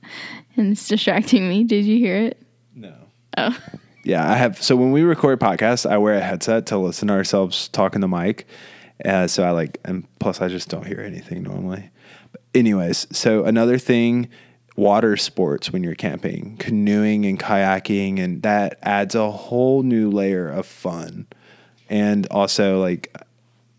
and 0.55 0.71
it's 0.71 0.88
distracting 0.88 1.49
me. 1.49 1.63
Did 1.63 1.85
you 1.85 1.97
hear 1.97 2.15
it? 2.15 2.41
No. 2.73 2.93
Oh. 3.38 3.57
Yeah, 4.03 4.31
I 4.31 4.35
have. 4.35 4.61
So 4.61 4.75
when 4.75 4.91
we 4.91 5.01
record 5.01 5.39
podcasts, 5.39 5.89
I 5.89 5.97
wear 5.97 6.13
a 6.13 6.21
headset 6.21 6.67
to 6.67 6.77
listen 6.77 7.07
to 7.07 7.13
ourselves 7.15 7.67
talk 7.69 7.95
in 7.95 8.01
the 8.01 8.07
mic. 8.07 8.47
Uh, 9.03 9.27
so 9.27 9.43
I 9.43 9.51
like, 9.51 9.79
and 9.84 10.08
plus 10.19 10.41
I 10.41 10.47
just 10.47 10.69
don't 10.69 10.86
hear 10.86 11.01
anything 11.01 11.43
normally. 11.43 11.89
But 12.31 12.41
anyways, 12.53 13.08
so 13.12 13.43
another 13.43 13.77
thing, 13.77 14.29
water 14.75 15.17
sports 15.17 15.71
when 15.71 15.84
you're 15.84 15.95
camping, 15.95 16.55
canoeing 16.58 17.25
and 17.25 17.39
kayaking, 17.39 18.19
and 18.19 18.41
that 18.43 18.79
adds 18.81 19.15
a 19.15 19.31
whole 19.31 19.84
new 19.84 20.10
layer 20.10 20.47
of 20.47 20.65
fun. 20.65 21.27
And 21.89 22.25
also, 22.31 22.79
like, 22.79 23.15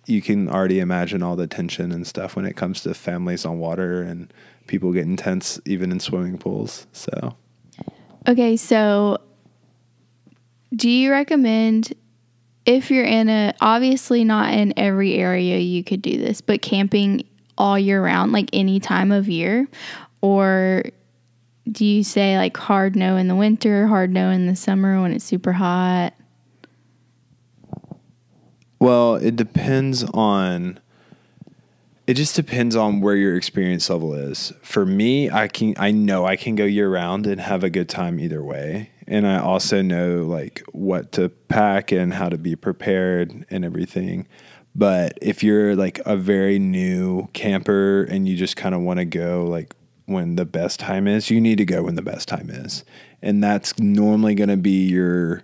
you 0.06 0.22
can 0.22 0.48
already 0.48 0.80
imagine 0.80 1.22
all 1.22 1.34
the 1.34 1.46
tension 1.46 1.92
and 1.92 2.06
stuff 2.06 2.36
when 2.36 2.44
it 2.44 2.56
comes 2.56 2.82
to 2.82 2.94
families 2.94 3.44
on 3.44 3.58
water 3.58 4.02
and 4.02 4.32
people 4.66 4.92
getting 4.92 5.16
tense 5.16 5.60
even 5.64 5.90
in 5.90 5.98
swimming 5.98 6.38
pools. 6.38 6.86
So, 6.92 7.36
Okay, 8.28 8.56
so 8.56 9.18
do 10.74 10.90
you 10.90 11.12
recommend 11.12 11.92
if 12.66 12.90
you're 12.90 13.04
in 13.04 13.28
a 13.28 13.54
obviously 13.60 14.24
not 14.24 14.52
in 14.52 14.74
every 14.76 15.14
area 15.14 15.58
you 15.58 15.82
could 15.84 16.02
do 16.02 16.18
this, 16.18 16.40
but 16.40 16.60
camping 16.60 17.24
all 17.56 17.78
year 17.78 18.04
round, 18.04 18.32
like 18.32 18.50
any 18.52 18.80
time 18.80 19.12
of 19.12 19.28
year? 19.28 19.68
Or 20.20 20.82
do 21.70 21.84
you 21.84 22.02
say 22.02 22.36
like 22.36 22.56
hard 22.56 22.96
no 22.96 23.16
in 23.16 23.28
the 23.28 23.36
winter, 23.36 23.86
hard 23.86 24.10
no 24.10 24.30
in 24.30 24.46
the 24.46 24.56
summer 24.56 25.00
when 25.00 25.12
it's 25.12 25.24
super 25.24 25.52
hot? 25.52 26.12
Well, 28.78 29.14
it 29.14 29.36
depends 29.36 30.04
on 30.04 30.80
it 32.06 32.14
just 32.14 32.36
depends 32.36 32.76
on 32.76 33.00
where 33.00 33.16
your 33.16 33.36
experience 33.36 33.90
level 33.90 34.14
is. 34.14 34.52
For 34.62 34.86
me, 34.86 35.30
I 35.30 35.48
can 35.48 35.74
I 35.78 35.92
know 35.92 36.24
I 36.24 36.36
can 36.36 36.56
go 36.56 36.64
year 36.64 36.90
round 36.90 37.26
and 37.26 37.40
have 37.40 37.64
a 37.64 37.70
good 37.70 37.88
time 37.88 38.20
either 38.20 38.42
way. 38.42 38.90
And 39.06 39.26
I 39.26 39.38
also 39.38 39.82
know 39.82 40.24
like 40.24 40.62
what 40.72 41.12
to 41.12 41.28
pack 41.28 41.92
and 41.92 42.12
how 42.12 42.28
to 42.28 42.38
be 42.38 42.56
prepared 42.56 43.46
and 43.50 43.64
everything. 43.64 44.26
But 44.74 45.18
if 45.22 45.42
you're 45.42 45.74
like 45.74 46.00
a 46.04 46.16
very 46.16 46.58
new 46.58 47.28
camper 47.32 48.02
and 48.04 48.28
you 48.28 48.36
just 48.36 48.56
kind 48.56 48.74
of 48.74 48.82
want 48.82 48.98
to 48.98 49.04
go 49.04 49.44
like 49.44 49.74
when 50.06 50.36
the 50.36 50.44
best 50.44 50.80
time 50.80 51.06
is, 51.06 51.30
you 51.30 51.40
need 51.40 51.58
to 51.58 51.64
go 51.64 51.84
when 51.84 51.94
the 51.94 52.02
best 52.02 52.28
time 52.28 52.50
is. 52.50 52.84
And 53.22 53.42
that's 53.42 53.78
normally 53.78 54.34
going 54.34 54.50
to 54.50 54.56
be 54.56 54.86
your 54.86 55.42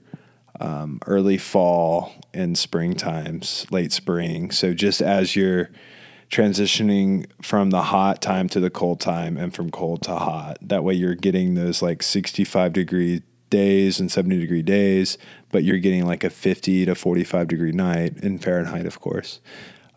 um, 0.61 1.01
early 1.07 1.39
fall 1.39 2.13
and 2.33 2.57
spring 2.57 2.95
times, 2.95 3.67
late 3.71 3.93
spring. 3.93 4.51
So 4.51 4.75
just 4.75 5.01
as 5.01 5.35
you're 5.35 5.71
transitioning 6.31 7.27
from 7.43 7.71
the 7.71 7.83
hot 7.83 8.23
time 8.23 8.49
to 8.51 8.61
the 8.61 8.71
cold 8.71 9.01
time 9.01 9.37
and 9.37 9.55
from 9.55 9.71
cold 9.71 10.03
to 10.03 10.15
hot, 10.15 10.59
that 10.63 10.85
way 10.85 10.95
you're 10.95 11.15
getting 11.15 11.55
those 11.55 11.83
like 11.83 12.03
65 12.03 12.73
degree 12.73 13.23
days 13.53 14.01
and 14.01 14.11
70 14.11 14.41
degree 14.41 14.63
days, 14.63 15.19
but 15.53 15.63
you're 15.63 15.79
getting 15.79 16.07
like 16.07 16.25
a 16.25 16.31
50 16.31 16.87
to 16.87 16.95
45 16.97 17.47
degree 17.47 17.71
night 17.71 18.17
in 18.19 18.39
Fahrenheit, 18.39 18.87
of 18.87 18.99
course, 18.99 19.41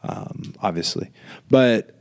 um, 0.04 0.54
obviously. 0.62 1.10
But 1.50 1.96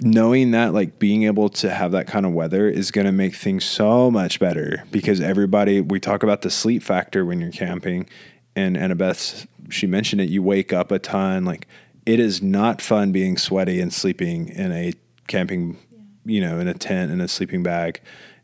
knowing 0.00 0.52
that 0.52 0.72
like 0.72 0.98
being 0.98 1.24
able 1.24 1.48
to 1.48 1.70
have 1.70 1.92
that 1.92 2.06
kind 2.06 2.26
of 2.26 2.32
weather 2.32 2.68
is 2.68 2.90
going 2.90 3.06
to 3.06 3.12
make 3.12 3.34
things 3.34 3.64
so 3.64 4.10
much 4.10 4.38
better 4.38 4.84
because 4.90 5.20
everybody 5.20 5.80
we 5.80 6.00
talk 6.00 6.22
about 6.22 6.42
the 6.42 6.50
sleep 6.50 6.82
factor 6.82 7.24
when 7.24 7.40
you're 7.40 7.52
camping 7.52 8.08
and 8.56 8.76
Annabeth 8.76 9.46
she 9.68 9.86
mentioned 9.86 10.20
it 10.20 10.28
you 10.28 10.42
wake 10.42 10.72
up 10.72 10.90
a 10.90 10.98
ton 10.98 11.44
like 11.44 11.68
it 12.06 12.18
is 12.18 12.42
not 12.42 12.80
fun 12.80 13.12
being 13.12 13.36
sweaty 13.36 13.80
and 13.80 13.92
sleeping 13.92 14.48
in 14.48 14.72
a 14.72 14.92
camping 15.28 15.76
you 16.24 16.40
know 16.40 16.58
in 16.58 16.66
a 16.66 16.74
tent 16.74 17.12
in 17.12 17.20
a 17.20 17.28
sleeping 17.28 17.62
bag 17.62 18.00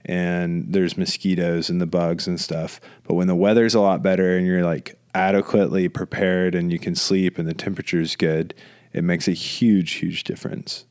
and 0.09 0.73
there's 0.73 0.97
mosquitoes 0.97 1.71
and 1.71 1.81
the 1.81 1.87
bugs 1.87 2.27
and 2.27 2.41
stuff 2.41 2.81
but 3.05 3.15
when 3.15 3.29
the 3.29 3.37
weather's 3.37 3.75
a 3.75 3.81
lot 3.81 4.03
better 4.03 4.37
and 4.37 4.47
you're 4.47 4.65
like 4.65 4.99
adequately 5.15 5.89
prepared 5.89 6.55
and 6.55 6.73
you 6.73 6.79
can 6.79 6.95
sleep 6.95 7.39
and 7.39 7.47
the 7.47 7.55
temperature's 7.55 8.17
good 8.17 8.55
it 8.93 9.05
makes 9.05 9.29
a 9.29 9.33
huge 9.33 9.93
huge 9.93 10.25
difference 10.25 10.85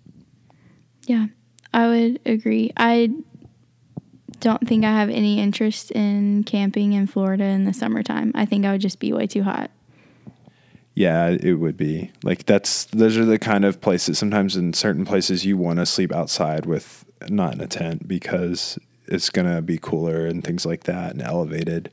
Yeah, 1.08 1.28
I 1.74 1.88
would 1.88 2.20
agree. 2.26 2.72
I 2.76 3.10
don't 4.40 4.68
think 4.68 4.86
I 4.86 4.92
have 4.92 5.10
any 5.10 5.40
interest 5.40 5.92
in 5.92 6.44
camping 6.44 6.94
in 6.94 7.08
Florida 7.08 7.46
in 7.46 7.64
the 7.66 7.74
summertime. 7.74 8.32
I 8.36 8.46
think 8.46 8.66
I 8.66 8.72
would 8.72 8.82
just 8.82 9.00
be 9.00 9.14
way 9.14 9.26
too 9.28 9.44
hot. 9.44 9.72
Yeah, 10.96 11.30
it 11.30 11.54
would 11.54 11.78
be 11.78 12.12
like 12.24 12.46
that's 12.46 12.86
those 12.86 13.18
are 13.18 13.26
the 13.26 13.40
kind 13.40 13.66
of 13.66 13.80
places. 13.82 14.18
Sometimes 14.18 14.56
in 14.56 14.74
certain 14.74 15.06
places 15.06 15.46
you 15.46 15.56
want 15.58 15.80
to 15.80 15.86
sleep 15.86 16.12
outside 16.12 16.66
with 16.66 17.06
not 17.30 17.54
in 17.54 17.62
a 17.62 17.68
tent 17.68 18.08
because 18.08 18.78
it's 19.08 19.30
gonna 19.30 19.62
be 19.62 19.78
cooler 19.78 20.26
and 20.26 20.44
things 20.44 20.66
like 20.66 20.84
that 20.84 21.12
and 21.12 21.22
elevated. 21.22 21.92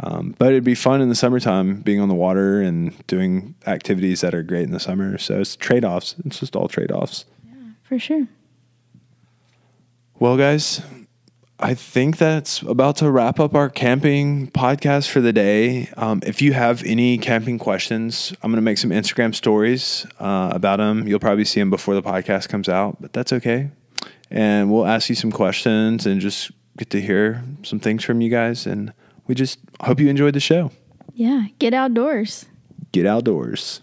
Um, 0.00 0.34
but 0.38 0.48
it'd 0.48 0.64
be 0.64 0.74
fun 0.74 1.00
in 1.00 1.08
the 1.08 1.14
summertime 1.14 1.80
being 1.80 2.00
on 2.00 2.08
the 2.08 2.14
water 2.14 2.60
and 2.60 3.06
doing 3.06 3.54
activities 3.66 4.20
that 4.20 4.34
are 4.34 4.42
great 4.42 4.64
in 4.64 4.70
the 4.70 4.80
summer. 4.80 5.16
So 5.16 5.40
it's 5.40 5.56
trade 5.56 5.84
offs. 5.84 6.16
It's 6.24 6.40
just 6.40 6.54
all 6.54 6.68
trade 6.68 6.92
offs. 6.92 7.24
Yeah, 7.46 7.54
for 7.82 7.98
sure. 7.98 8.28
Well, 10.18 10.36
guys, 10.36 10.82
I 11.58 11.72
think 11.74 12.18
that's 12.18 12.60
about 12.62 12.96
to 12.96 13.10
wrap 13.10 13.40
up 13.40 13.54
our 13.54 13.70
camping 13.70 14.50
podcast 14.50 15.08
for 15.08 15.22
the 15.22 15.32
day. 15.32 15.88
Um, 15.96 16.20
if 16.26 16.42
you 16.42 16.52
have 16.52 16.82
any 16.84 17.16
camping 17.16 17.58
questions, 17.58 18.34
I'm 18.42 18.50
going 18.50 18.56
to 18.56 18.62
make 18.62 18.76
some 18.76 18.90
Instagram 18.90 19.34
stories 19.34 20.06
uh, 20.20 20.50
about 20.52 20.76
them. 20.76 21.08
You'll 21.08 21.18
probably 21.18 21.46
see 21.46 21.60
them 21.60 21.70
before 21.70 21.94
the 21.94 22.02
podcast 22.02 22.50
comes 22.50 22.68
out, 22.68 23.00
but 23.00 23.14
that's 23.14 23.32
okay. 23.32 23.70
And 24.30 24.72
we'll 24.72 24.86
ask 24.86 25.08
you 25.08 25.14
some 25.14 25.32
questions 25.32 26.06
and 26.06 26.20
just 26.20 26.50
get 26.76 26.90
to 26.90 27.00
hear 27.00 27.42
some 27.62 27.78
things 27.78 28.04
from 28.04 28.20
you 28.20 28.30
guys. 28.30 28.66
And 28.66 28.92
we 29.26 29.34
just 29.34 29.58
hope 29.80 30.00
you 30.00 30.08
enjoyed 30.08 30.34
the 30.34 30.40
show. 30.40 30.72
Yeah, 31.14 31.46
get 31.58 31.74
outdoors. 31.74 32.46
Get 32.92 33.06
outdoors. 33.06 33.80